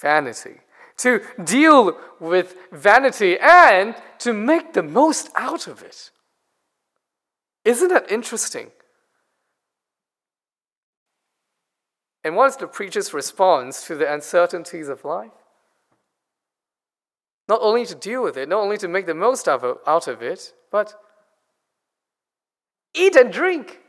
[0.00, 0.60] vanity
[0.98, 6.10] to deal with vanity and to make the most out of it.
[7.64, 8.70] Isn't that interesting?
[12.24, 15.30] And what is the preacher's response to the uncertainties of life?
[17.48, 20.52] Not only to deal with it, not only to make the most out of it,
[20.70, 20.94] but
[22.94, 23.80] eat and drink,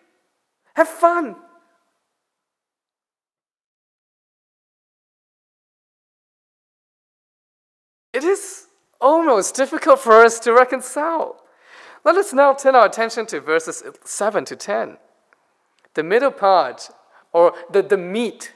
[0.76, 1.36] have fun.
[8.14, 8.68] It is
[9.02, 11.44] almost difficult for us to reconcile.
[12.04, 14.98] Let us now turn our attention to verses 7 to 10.
[15.96, 16.90] The middle part,
[17.34, 18.54] or the, the meat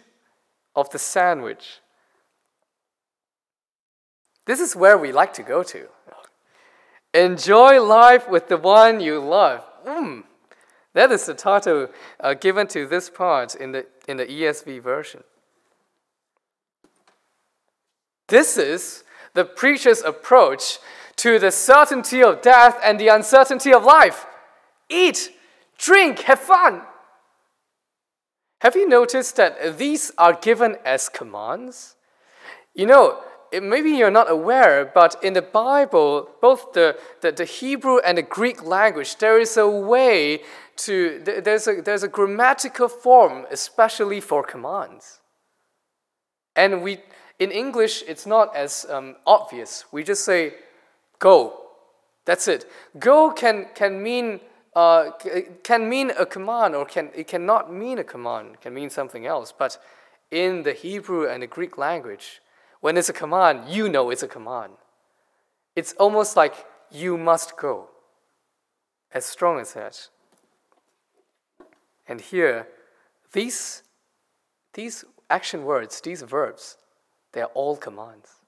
[0.76, 1.80] of the sandwich.
[4.46, 5.88] This is where we like to go to.
[7.14, 9.64] Enjoy life with the one you love.
[9.86, 10.24] Mm.
[10.94, 11.90] That is the title
[12.20, 15.24] uh, given to this part in the, in the ESV version.
[18.28, 20.80] This is the preacher's approach
[21.18, 24.26] to the certainty of death and the uncertainty of life.
[24.90, 25.32] Eat,
[25.78, 26.82] drink, have fun.
[28.62, 31.96] Have you noticed that these are given as commands?
[32.74, 33.20] You know,
[33.52, 38.24] maybe you're not aware, but in the Bible, both the, the, the, Hebrew and the
[38.24, 40.42] Greek language, there is a way
[40.78, 45.20] to, there's a, there's a grammatical form, especially for commands.
[46.56, 47.00] And we,
[47.40, 49.86] in English, it's not as um, obvious.
[49.92, 50.54] We just say,
[51.24, 51.38] go.
[52.26, 52.62] That's it.
[53.00, 54.40] Go can, can mean
[54.76, 55.12] uh,
[55.64, 59.26] can mean a command or can, it cannot mean a command, it can mean something
[59.26, 59.54] else.
[59.58, 59.78] But
[60.32, 62.42] in the Hebrew and the Greek language,
[62.82, 64.74] when it's a command, you know it's a command.
[65.76, 66.56] It's almost like
[66.92, 67.90] you must go.
[69.12, 70.10] As strong as that.
[72.08, 72.68] And here,
[73.32, 73.84] these,
[74.74, 76.78] these action words, these verbs,
[77.32, 78.43] they're all commands.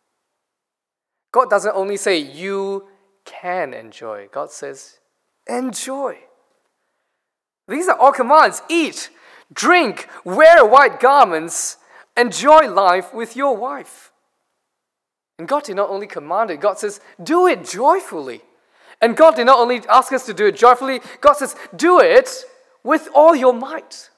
[1.36, 2.88] God doesn't only say you
[3.26, 5.00] can enjoy, God says
[5.50, 6.18] enjoy.
[7.68, 9.10] These are all commands eat,
[9.52, 11.76] drink, wear white garments,
[12.16, 14.14] enjoy life with your wife.
[15.38, 18.42] And God did not only command it, God says, do it joyfully.
[19.02, 22.46] And God did not only ask us to do it joyfully, God says, do it
[22.82, 24.10] with all your might.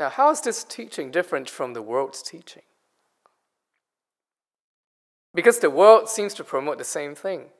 [0.00, 2.62] Now, how is this teaching different from the world's teaching?
[5.34, 7.50] Because the world seems to promote the same thing.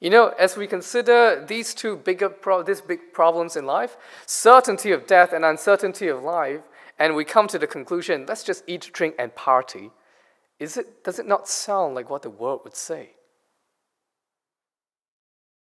[0.00, 4.92] You know, as we consider these two bigger pro- these big problems in life, certainty
[4.92, 6.62] of death and uncertainty of life,
[6.98, 9.90] and we come to the conclusion, let's just eat, drink, and party,
[10.58, 13.10] is it, does it not sound like what the world would say?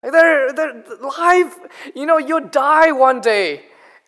[0.03, 0.84] Like They're, they're,
[1.17, 1.55] life,
[1.95, 3.63] you know, you'll die one day.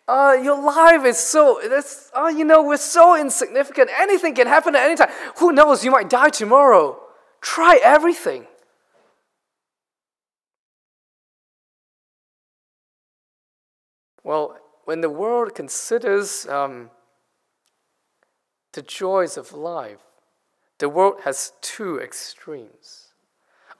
[0.08, 3.90] Uh, your life is so, that's, uh, you know, we're so insignificant.
[3.98, 5.10] Anything can happen at any time.
[5.38, 7.00] Who knows, you might die tomorrow.
[7.40, 8.46] Try everything.
[14.22, 16.90] Well, when the world considers um,
[18.72, 20.00] the joys of life,
[20.78, 23.08] the world has two extremes.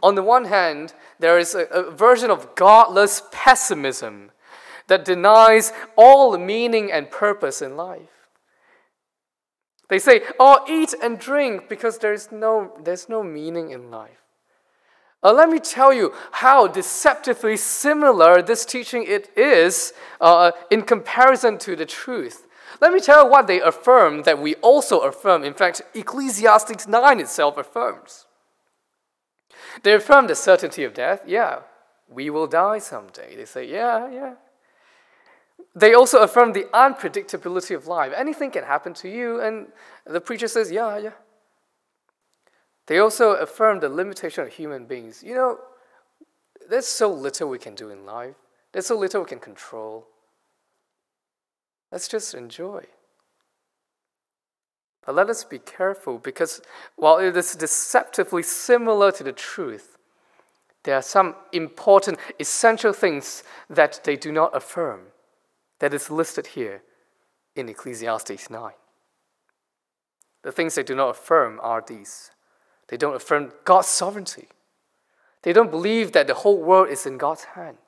[0.02, 4.30] On the one hand, there is a, a version of godless pessimism
[4.88, 8.28] that denies all meaning and purpose in life.
[9.88, 14.22] They say, oh, eat and drink because there's no, there's no meaning in life.
[15.22, 21.58] Uh, let me tell you how deceptively similar this teaching it is uh, in comparison
[21.58, 22.46] to the truth.
[22.80, 25.44] Let me tell you what they affirm that we also affirm.
[25.44, 28.26] In fact, Ecclesiastes 9 itself affirms.
[29.82, 31.22] They affirm the certainty of death.
[31.26, 31.60] Yeah,
[32.08, 33.36] we will die someday.
[33.36, 34.34] They say, yeah, yeah.
[35.76, 38.12] They also affirm the unpredictability of life.
[38.16, 39.68] Anything can happen to you, and
[40.06, 41.10] the preacher says, yeah, yeah.
[42.86, 45.22] They also affirm the limitation of human beings.
[45.22, 45.58] You know,
[46.68, 48.36] there's so little we can do in life,
[48.72, 50.06] there's so little we can control.
[51.92, 52.84] Let's just enjoy.
[55.04, 56.60] But let us be careful because
[56.96, 59.98] while it is deceptively similar to the truth,
[60.82, 65.02] there are some important, essential things that they do not affirm
[65.78, 66.82] that is listed here
[67.54, 68.72] in Ecclesiastes 9.
[70.42, 72.30] The things they do not affirm are these
[72.88, 74.48] they don't affirm God's sovereignty,
[75.42, 77.78] they don't believe that the whole world is in God's hand,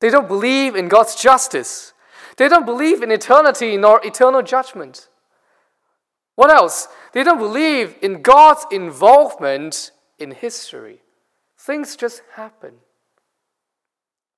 [0.00, 1.94] they don't believe in God's justice,
[2.36, 5.08] they don't believe in eternity nor eternal judgment.
[6.34, 6.88] What else?
[7.12, 11.02] They don't believe in God's involvement in history.
[11.58, 12.76] Things just happen.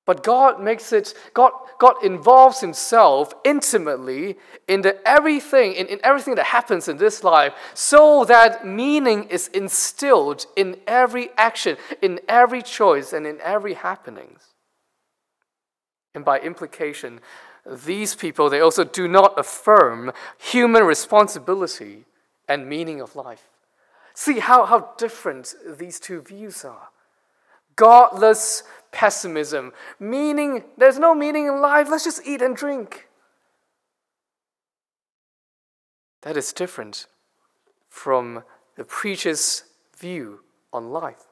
[0.05, 4.37] But God makes it, God, God involves himself intimately
[4.67, 9.47] in the everything, in, in everything that happens in this life, so that meaning is
[9.49, 14.43] instilled in every action, in every choice, and in every happenings.
[16.13, 17.21] And by implication,
[17.65, 22.03] these people, they also do not affirm human responsibility
[22.49, 23.47] and meaning of life.
[24.13, 26.89] See how, how different these two views are.
[27.75, 28.63] Godless
[28.93, 33.07] pessimism, meaning there's no meaning in life, let's just eat and drink.
[36.21, 37.07] That is different
[37.89, 38.43] from
[38.77, 39.63] the preacher's
[39.97, 40.39] view
[40.71, 41.25] on life.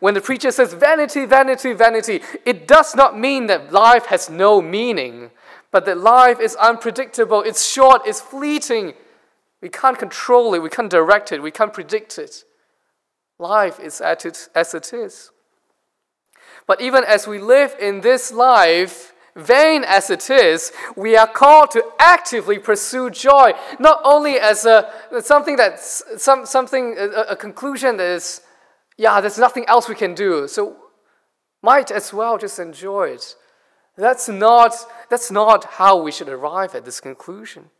[0.00, 4.62] When the preacher says vanity, vanity, vanity, it does not mean that life has no
[4.62, 5.30] meaning,
[5.70, 8.94] but that life is unpredictable, it's short, it's fleeting.
[9.60, 12.44] We can't control it, we can't direct it, we can't predict it.
[13.38, 15.32] Life is at it as it is.
[16.66, 21.70] But even as we live in this life, vain as it is, we are called
[21.72, 24.90] to actively pursue joy, not only as a
[25.20, 28.40] something that's some, something a, a conclusion that is,
[28.96, 30.76] yeah, there's nothing else we can do, so
[31.62, 33.36] might as well just enjoy it.
[33.96, 34.74] That's not
[35.10, 37.70] that's not how we should arrive at this conclusion.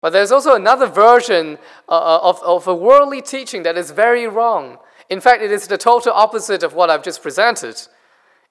[0.00, 4.26] But there's also another version uh, uh of, of a worldly teaching that is very
[4.26, 4.78] wrong.
[5.08, 7.80] In fact, it is the total opposite of what I've just presented.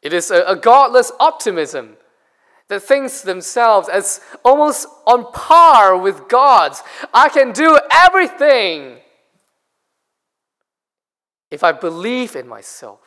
[0.01, 1.97] It is a, a godless optimism
[2.67, 6.81] that thinks themselves as almost on par with God's.
[7.13, 8.97] I can do everything
[11.51, 12.99] if I believe in myself.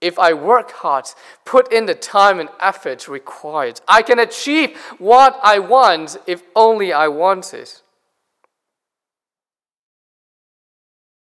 [0.00, 1.04] If I work hard,
[1.44, 6.92] put in the time and effort required, I can achieve what I want if only
[6.92, 7.82] I want it.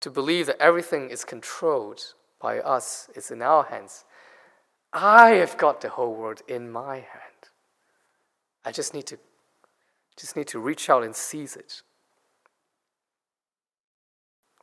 [0.03, 4.03] To believe that everything is controlled by us is in our hands.
[4.91, 7.43] I have got the whole world in my hand.
[8.65, 9.17] I just need to
[10.17, 11.83] just need to reach out and seize it.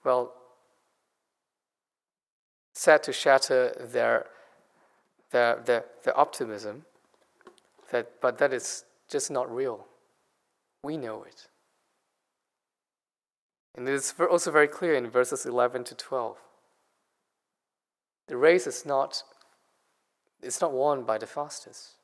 [0.05, 0.34] Well,
[2.74, 4.26] sad to shatter their,
[5.30, 6.84] their, their, their optimism,
[7.91, 9.86] that, but that is just not real.
[10.84, 11.49] We know it.
[13.76, 16.36] And it is also very clear in verses 11 to 12.
[18.26, 19.22] The race is not,
[20.42, 21.96] it's not won by the fastest.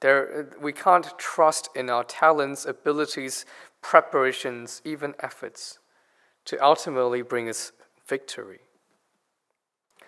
[0.00, 3.44] There, we can't trust in our talents, abilities,
[3.82, 5.78] preparations, even efforts
[6.44, 7.72] to ultimately bring us
[8.06, 8.60] victory.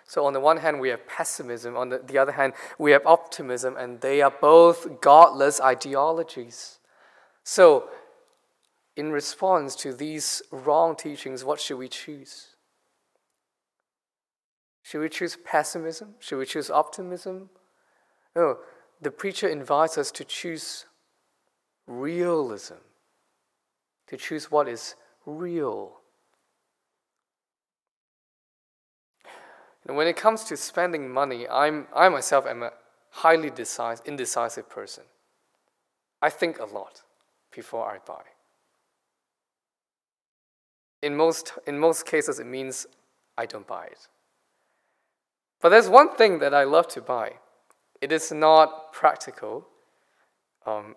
[0.05, 3.07] So, on the one hand, we have pessimism, on the, the other hand, we have
[3.07, 6.79] optimism, and they are both godless ideologies.
[7.45, 7.89] So,
[9.01, 12.49] in response to these wrong teachings, what should we choose?
[14.83, 16.17] Should we choose pessimism?
[16.19, 17.49] Should we choose optimism?
[18.37, 18.59] No,
[19.01, 20.85] the preacher invites us to choose
[21.87, 22.75] realism,
[24.09, 26.01] to choose what is real.
[29.87, 32.73] And when it comes to spending money, I'm, I myself am a
[33.09, 35.05] highly decisive, indecisive person.
[36.21, 37.01] I think a lot
[37.51, 38.25] before I buy.
[41.03, 42.87] In most, in most cases, it means
[43.37, 44.09] I don't buy it.
[45.61, 47.35] But there's one thing that I love to buy
[48.01, 49.67] it is not practical.
[50.67, 50.97] Um,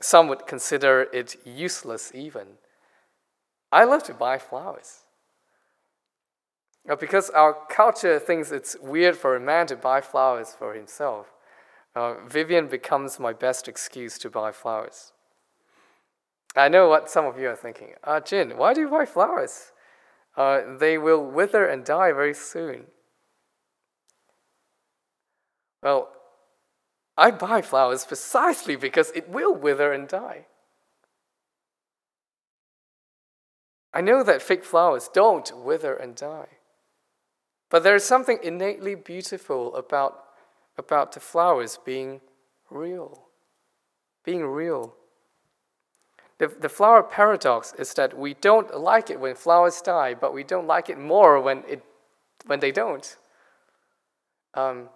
[0.00, 2.58] some would consider it useless, even.
[3.70, 5.04] I love to buy flowers.
[6.84, 11.32] Now, because our culture thinks it's weird for a man to buy flowers for himself,
[11.94, 15.12] uh, Vivian becomes my best excuse to buy flowers.
[16.54, 17.94] I know what some of you are thinking.
[18.04, 19.72] Uh, Jin, why do you buy flowers?
[20.36, 22.86] Uh, they will wither and die very soon.
[25.82, 26.10] Well,
[27.16, 30.46] I buy flowers precisely because it will wither and die.
[33.94, 36.48] I know that fake flowers don't wither and die.
[37.68, 40.24] But there is something innately beautiful about,
[40.78, 42.20] about the flowers being
[42.70, 43.28] real.
[44.24, 44.94] Being real.
[46.42, 50.42] The, the flower paradox is that we don't like it when flowers die, but we
[50.42, 51.84] don't like it more when, it,
[52.46, 53.16] when they don't.
[54.54, 54.88] Um,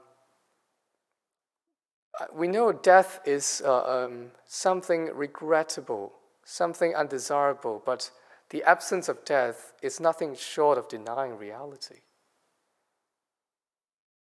[2.34, 8.10] we know death is uh, um, something regrettable, something undesirable, but
[8.50, 12.00] the absence of death is nothing short of denying reality.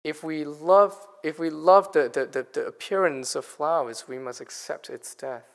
[0.05, 0.95] If we love,
[1.25, 5.50] if we love the, the, the, the appearance of flowers, we must accept its death.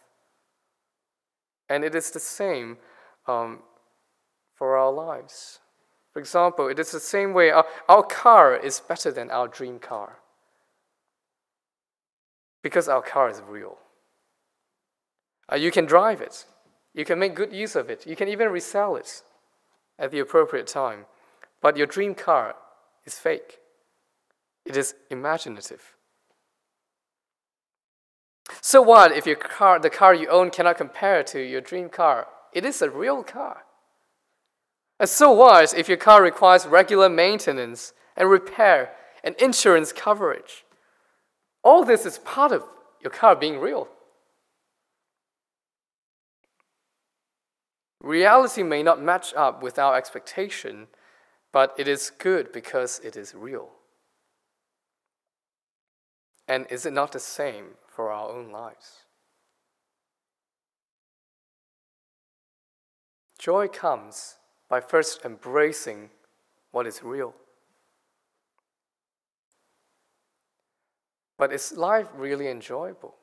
[1.68, 2.78] And it is the same
[3.26, 3.60] um,
[4.54, 5.60] for our lives.
[6.12, 9.78] For example, it is the same way our, our car is better than our dream
[9.78, 10.18] car
[12.62, 13.78] because our car is real.
[15.52, 16.46] Uh, you can drive it,
[16.94, 19.22] you can make good use of it, you can even resell it
[19.98, 21.04] at the appropriate time.
[21.60, 22.56] But your dream car
[23.04, 23.58] is fake,
[24.64, 25.95] it is imaginative.
[28.66, 32.26] So what if your car, the car you own cannot compare to your dream car?
[32.52, 33.58] It is a real car.
[34.98, 38.90] And so what if your car requires regular maintenance and repair
[39.22, 40.64] and insurance coverage?
[41.62, 42.64] All this is part of
[43.00, 43.86] your car being real.
[48.02, 50.88] Reality may not match up with our expectation,
[51.52, 53.68] but it is good because it is real.
[56.48, 59.06] And is it not the same for our own lives?
[63.38, 64.36] Joy comes
[64.68, 66.10] by first embracing
[66.72, 67.34] what is real.
[71.38, 73.14] But is life really enjoyable?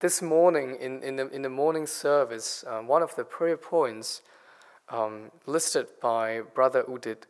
[0.00, 4.22] This morning, in, in, the, in the morning service, um, one of the prayer points
[4.88, 7.24] um, listed by Brother Udit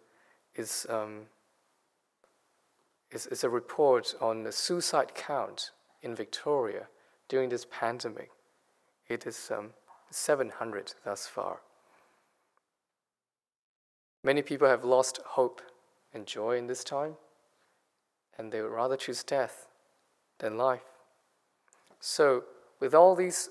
[0.54, 1.26] is, um,
[3.10, 5.70] is, is a report on the suicide count
[6.02, 6.88] in Victoria
[7.28, 8.30] during this pandemic.
[9.08, 9.70] It is um,
[10.10, 11.60] 700 thus far.
[14.22, 15.62] Many people have lost hope
[16.12, 17.14] and joy in this time,
[18.36, 19.68] and they would rather choose death
[20.38, 20.82] than life.
[22.00, 22.44] So,
[22.80, 23.50] with all these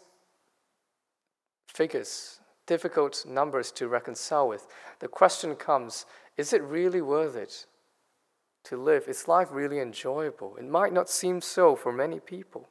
[1.67, 4.67] figures, difficult numbers to reconcile with,
[4.99, 6.05] the question comes
[6.37, 7.65] is it really worth it
[8.69, 9.07] to live?
[9.07, 10.55] Is life really enjoyable?
[10.57, 12.67] It might not seem so for many people.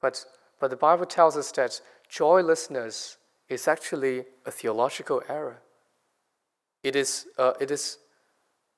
[0.00, 0.24] But,
[0.60, 5.60] but the Bible tells us that joylessness is actually a theological error.
[6.82, 7.98] It is, uh, it is,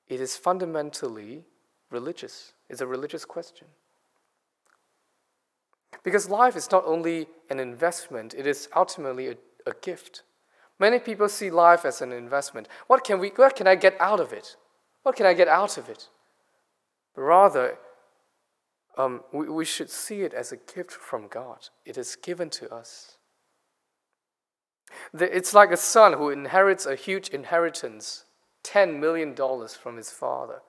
[0.07, 1.43] it is fundamentally
[1.89, 2.53] religious.
[2.69, 3.67] It's a religious question.
[6.03, 10.21] Because life is not only an investment, it is ultimately a, a gift.
[10.77, 12.67] Many people see life as an investment.
[12.87, 14.55] What can, we, what can I get out of it?
[15.05, 16.09] What can I get out of it?
[17.15, 17.77] Rather,
[18.97, 21.69] um, we, we should see it as a gift from God.
[21.85, 23.19] It is given to us.
[25.13, 28.25] The, it's like a son who inherits a huge inheritance
[28.63, 30.63] $10 million from his father.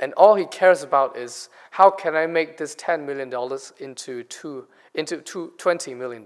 [0.00, 3.30] And all he cares about is how can I make this $10 million
[3.78, 6.24] into, two, into two, $20 million?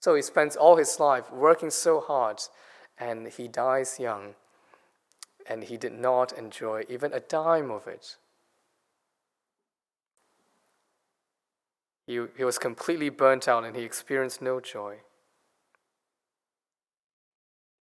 [0.00, 2.40] So he spends all his life working so hard,
[2.98, 4.34] and he dies young,
[5.48, 8.16] and he did not enjoy even a dime of it.
[12.06, 14.98] He, he was completely burnt out and he experienced no joy.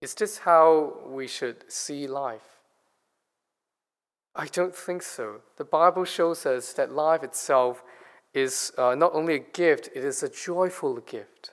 [0.00, 2.60] Is this how we should see life?
[4.34, 5.40] I don't think so.
[5.56, 7.82] The Bible shows us that life itself
[8.34, 11.52] is uh, not only a gift, it is a joyful gift.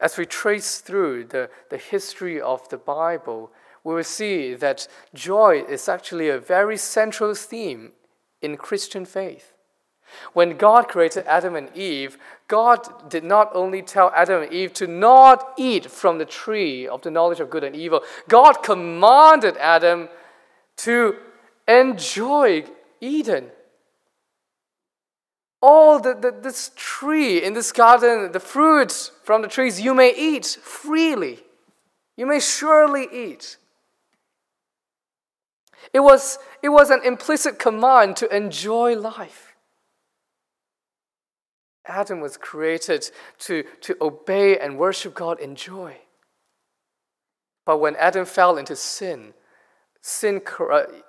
[0.00, 3.50] As we trace through the, the history of the Bible,
[3.84, 7.92] we will see that joy is actually a very central theme
[8.40, 9.52] in Christian faith.
[10.34, 14.86] When God created Adam and Eve, God did not only tell Adam and Eve to
[14.86, 20.08] not eat from the tree of the knowledge of good and evil, God commanded Adam
[20.78, 21.16] to
[21.66, 22.64] enjoy
[23.00, 23.50] Eden.
[25.60, 30.14] All the, the, this tree in this garden, the fruits from the trees, you may
[30.14, 31.40] eat freely.
[32.16, 33.56] You may surely eat.
[35.92, 39.54] It was, it was an implicit command to enjoy life.
[41.86, 43.10] Adam was created
[43.40, 45.96] to, to obey and worship God in joy.
[47.64, 49.34] But when Adam fell into sin,
[50.00, 50.40] sin,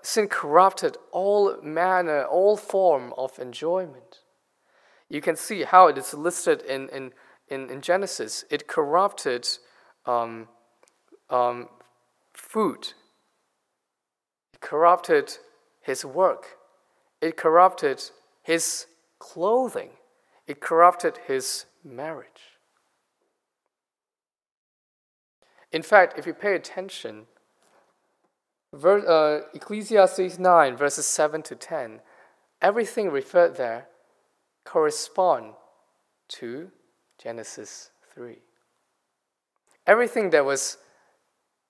[0.02, 4.22] sin corrupted all manner, all form of enjoyment.
[5.10, 7.12] You can see how it is listed in, in,
[7.48, 8.46] in, in Genesis.
[8.50, 9.48] It corrupted
[10.06, 10.48] um,
[11.30, 11.70] um,
[12.34, 12.94] food,
[14.64, 15.38] corrupted
[15.82, 16.58] his work,
[17.22, 18.02] it corrupted
[18.42, 18.88] his
[19.20, 19.92] clothing,
[20.48, 22.58] it corrupted his marriage.
[25.72, 27.26] In fact, if you pay attention,
[28.74, 32.00] uh, Ecclesiastes 9, verses 7 to 10,
[32.62, 33.88] everything referred there
[34.64, 35.54] correspond
[36.30, 36.72] to
[37.22, 38.38] Genesis 3.
[39.86, 40.78] Everything that was,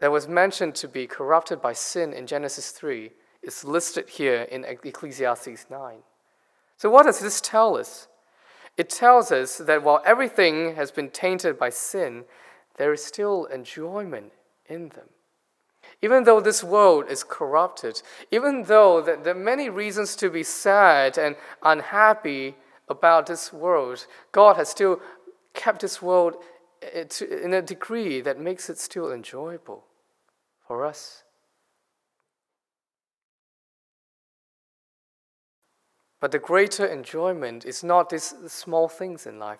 [0.03, 3.09] that was mentioned to be corrupted by sin in Genesis 3
[3.41, 5.95] is listed here in Ecclesiastes 9.
[6.75, 8.09] So, what does this tell us?
[8.75, 12.25] It tells us that while everything has been tainted by sin,
[12.75, 14.33] there is still enjoyment
[14.67, 15.07] in them.
[16.01, 21.17] Even though this world is corrupted, even though there are many reasons to be sad
[21.17, 22.55] and unhappy
[22.89, 24.99] about this world, God has still
[25.53, 26.35] kept this world
[26.81, 27.05] eh,
[27.41, 29.85] in a degree that makes it still enjoyable
[30.65, 31.23] for us.
[36.23, 39.59] But the greater enjoyment is not these small things in life,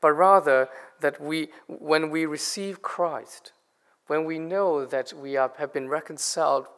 [0.00, 0.68] but rather
[1.00, 3.50] that we, when we receive Christ,
[4.06, 6.68] when we know that we are, have been reconciled,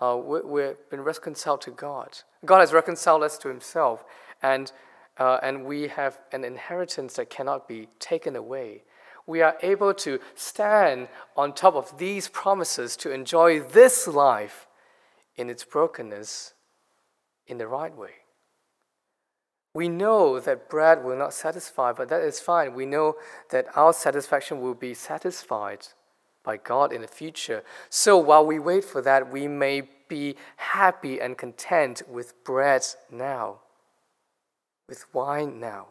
[0.00, 2.18] uh, we, have been reconciled to God.
[2.44, 4.04] God has reconciled us to Himself,
[4.40, 4.70] and,
[5.18, 8.84] uh, and we have an inheritance that cannot be taken away.
[9.26, 14.66] We are able to stand on top of these promises to enjoy this life
[15.36, 16.54] in its brokenness
[17.46, 18.12] in the right way.
[19.74, 22.72] We know that bread will not satisfy, but that is fine.
[22.72, 23.16] We know
[23.50, 25.88] that our satisfaction will be satisfied
[26.42, 27.62] by God in the future.
[27.90, 33.58] So while we wait for that, we may be happy and content with bread now,
[34.88, 35.88] with wine now,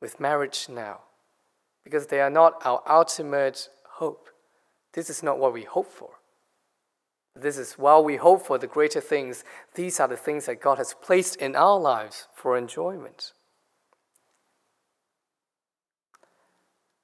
[0.00, 1.00] with marriage now,
[1.88, 4.28] because they are not our ultimate hope.
[4.92, 6.10] This is not what we hope for.
[7.34, 9.42] This is while we hope for the greater things,
[9.74, 13.32] these are the things that God has placed in our lives for enjoyment.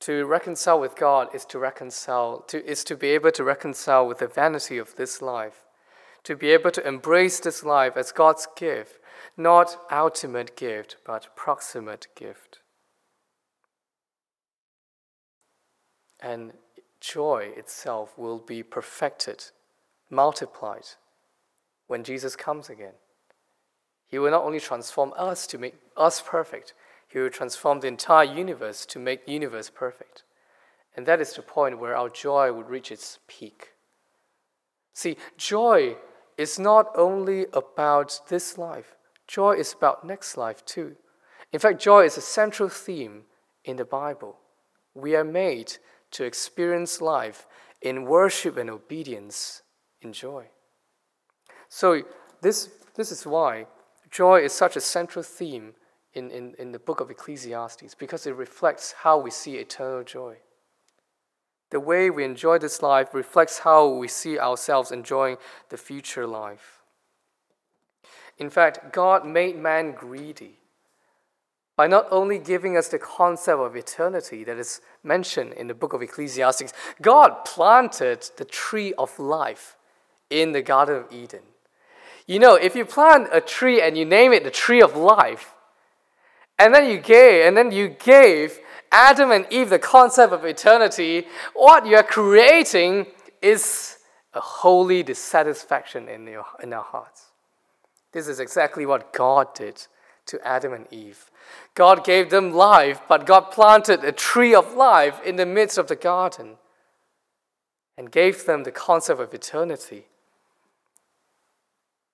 [0.00, 4.18] To reconcile with God is to reconcile, to, is to be able to reconcile with
[4.18, 5.62] the vanity of this life,
[6.24, 8.98] to be able to embrace this life as God's gift,
[9.34, 12.58] not ultimate gift, but proximate gift.
[16.24, 16.54] And
[17.00, 19.44] joy itself will be perfected,
[20.08, 20.86] multiplied
[21.86, 22.94] when Jesus comes again.
[24.06, 26.72] He will not only transform us to make us perfect,
[27.08, 30.22] he will transform the entire universe to make the universe perfect.
[30.96, 33.72] And that is the point where our joy would reach its peak.
[34.94, 35.96] See, joy
[36.38, 38.94] is not only about this life,
[39.26, 40.96] joy is about next life too.
[41.52, 43.24] In fact, joy is a central theme
[43.62, 44.38] in the Bible.
[44.94, 45.76] We are made
[46.14, 47.46] to experience life
[47.82, 49.62] in worship and obedience
[50.00, 50.46] in joy.
[51.68, 52.02] So,
[52.40, 53.66] this, this is why
[54.10, 55.74] joy is such a central theme
[56.14, 60.36] in, in, in the book of Ecclesiastes, because it reflects how we see eternal joy.
[61.70, 65.38] The way we enjoy this life reflects how we see ourselves enjoying
[65.70, 66.82] the future life.
[68.38, 70.58] In fact, God made man greedy
[71.76, 75.92] by not only giving us the concept of eternity that is mentioned in the book
[75.92, 76.72] of Ecclesiastes,
[77.02, 79.76] God planted the tree of life
[80.30, 81.42] in the Garden of Eden.
[82.26, 85.54] You know, if you plant a tree and you name it the tree of life,
[86.58, 88.60] and then you gave, and then you gave
[88.92, 93.06] Adam and Eve the concept of eternity, what you are creating
[93.42, 93.98] is
[94.32, 97.26] a holy dissatisfaction in, your, in our hearts.
[98.12, 99.86] This is exactly what God did
[100.26, 101.30] to Adam and Eve.
[101.74, 105.88] God gave them life, but God planted a tree of life in the midst of
[105.88, 106.56] the garden
[107.96, 110.06] and gave them the concept of eternity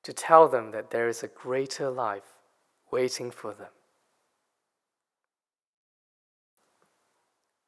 [0.02, 2.34] to tell them that there is a greater life
[2.90, 3.68] waiting for them.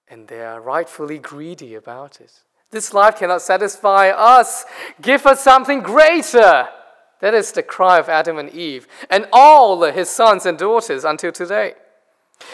[0.08, 2.32] And they are rightfully greedy about it.
[2.70, 4.64] This life cannot satisfy us.
[5.00, 6.68] Give us something greater.
[7.22, 11.30] That is the cry of Adam and Eve and all his sons and daughters until
[11.30, 11.74] today.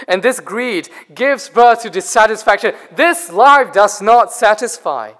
[0.06, 2.74] And this greed gives birth to dissatisfaction.
[2.94, 5.12] This life does not satisfy.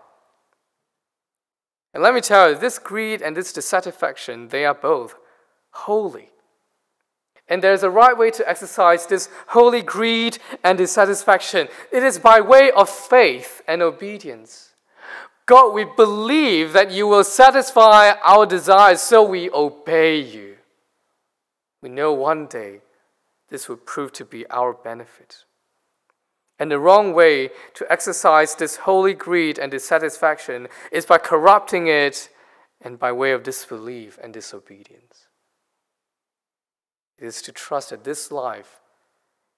[1.95, 5.15] And let me tell you, this greed and this dissatisfaction, they are both
[5.71, 6.29] holy.
[7.49, 11.69] And there's a right way to exercise this holy greed and dissatisfaction.
[11.91, 14.68] It is by way of faith and obedience.
[15.49, 20.57] God, we believe that you will satisfy our desires, so we obey you.
[21.81, 22.83] We know one day
[23.49, 25.47] this will prove to be our benefit.
[26.59, 32.29] And the wrong way to exercise this holy greed and dissatisfaction is by corrupting it
[32.83, 35.29] and by way of disbelief and disobedience.
[37.17, 38.81] It is to trust that this life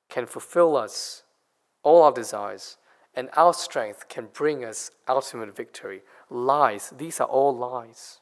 [0.08, 1.24] can fulfill us,
[1.82, 2.76] all our desires,
[3.20, 6.00] and our strength can bring us ultimate victory.
[6.30, 8.18] Lies, these are all lies.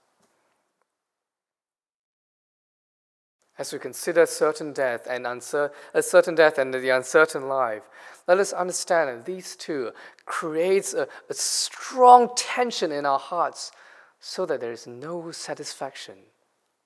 [3.57, 7.85] As we consider certain death and a certain death and the uncertain life,
[8.27, 9.93] let us understand that these two
[10.25, 13.71] creates a, a strong tension in our hearts
[14.19, 16.17] so that there is no satisfaction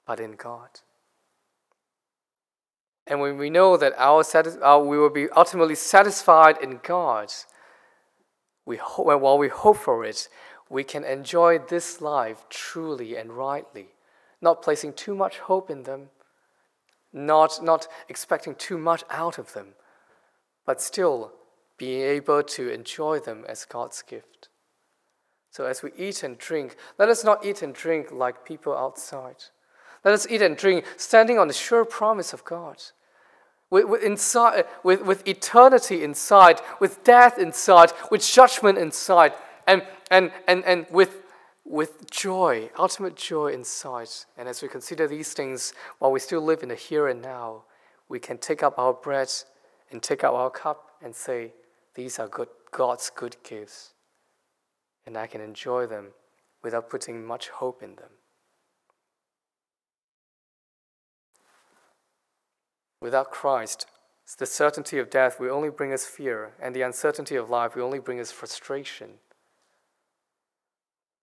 [0.06, 0.68] but in God.
[3.06, 4.22] And when we know that our,
[4.62, 7.32] our, we will be ultimately satisfied in God,
[8.64, 10.28] we ho- while we hope for it,
[10.68, 13.88] we can enjoy this life truly and rightly,
[14.40, 16.10] not placing too much hope in them,
[17.12, 19.74] not, not expecting too much out of them,
[20.64, 21.32] but still
[21.76, 24.48] being able to enjoy them as God's gift.
[25.50, 29.44] So, as we eat and drink, let us not eat and drink like people outside.
[30.04, 32.82] Let us eat and drink standing on the sure promise of God
[33.72, 39.32] with, with, inside, with, with eternity inside, with death inside, with judgment inside,
[39.66, 41.22] and, and, and, and with,
[41.64, 44.10] with joy, ultimate joy inside.
[44.36, 47.64] And as we consider these things while we still live in the here and now,
[48.10, 49.32] we can take up our bread
[49.90, 51.54] and take up our cup and say,
[51.94, 53.94] These are good, God's good gifts.
[55.06, 56.08] And I can enjoy them
[56.62, 58.10] without putting much hope in them.
[63.02, 63.86] Without Christ,
[64.38, 67.82] the certainty of death will only bring us fear, and the uncertainty of life will
[67.82, 69.14] only bring us frustration.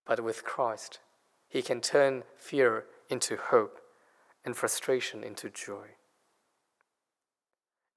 [0.05, 0.99] But with Christ,
[1.47, 3.79] He can turn fear into hope
[4.43, 5.95] and frustration into joy.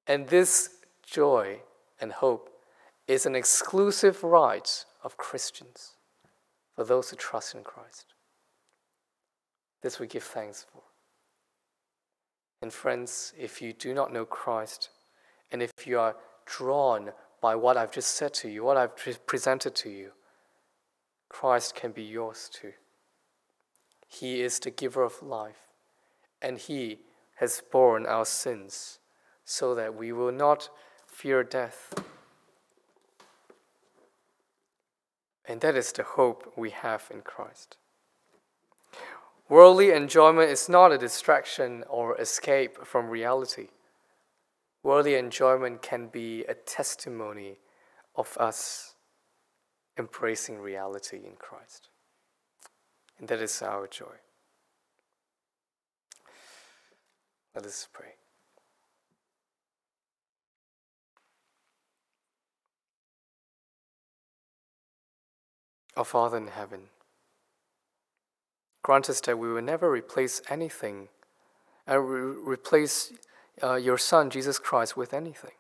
[0.07, 1.63] And this joy
[2.01, 2.51] and hope
[3.09, 5.97] is an exclusive right of Christians
[6.77, 8.15] for those who trust in Christ.
[9.83, 10.83] This we give thanks for.
[12.63, 14.91] And friends, if you do not know Christ,
[15.51, 16.15] and if you are
[16.47, 17.11] drawn
[17.41, 18.95] by what I've just said to you, what I've
[19.27, 20.13] presented to you,
[21.29, 22.73] Christ can be yours too.
[24.07, 25.67] He is the giver of life,
[26.41, 27.01] and He
[27.37, 29.01] has borne our sins
[29.45, 30.71] so that we will not
[31.05, 31.93] fear death.
[35.45, 37.77] And that is the hope we have in Christ.
[39.53, 43.69] Worldly enjoyment is not a distraction or escape from reality.
[44.83, 47.59] Worldly enjoyment can be a testimony
[48.17, 48.95] of us
[49.99, 51.91] embracing reality in Christ.
[53.19, 54.17] And that is our joy.
[57.55, 58.15] Let us pray.
[65.95, 66.89] Our Father in heaven,
[68.83, 71.09] grant us that we will never replace anything,
[71.87, 73.13] and uh, re- replace
[73.63, 75.53] uh, your Son, Jesus Christ, with anything.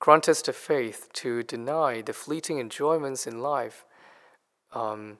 [0.00, 3.84] Grant us the faith to deny the fleeting enjoyments in life
[4.72, 5.18] um,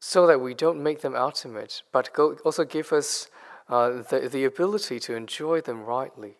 [0.00, 3.28] so that we don't make them ultimate, but go, also give us
[3.68, 6.38] uh, the, the ability to enjoy them rightly,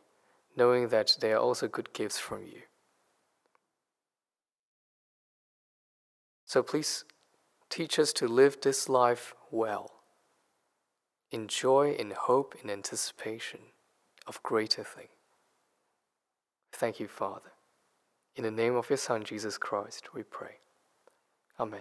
[0.57, 2.63] knowing that they are also good gifts from you.
[6.45, 7.05] So please
[7.71, 9.91] teach us to live this life well,
[11.31, 13.61] in joy, in hope, in anticipation
[14.27, 15.09] of greater things.
[16.73, 17.53] Thank you, Father.
[18.37, 20.59] In the name of your Son, Jesus Christ, we pray.
[21.59, 21.81] Amen.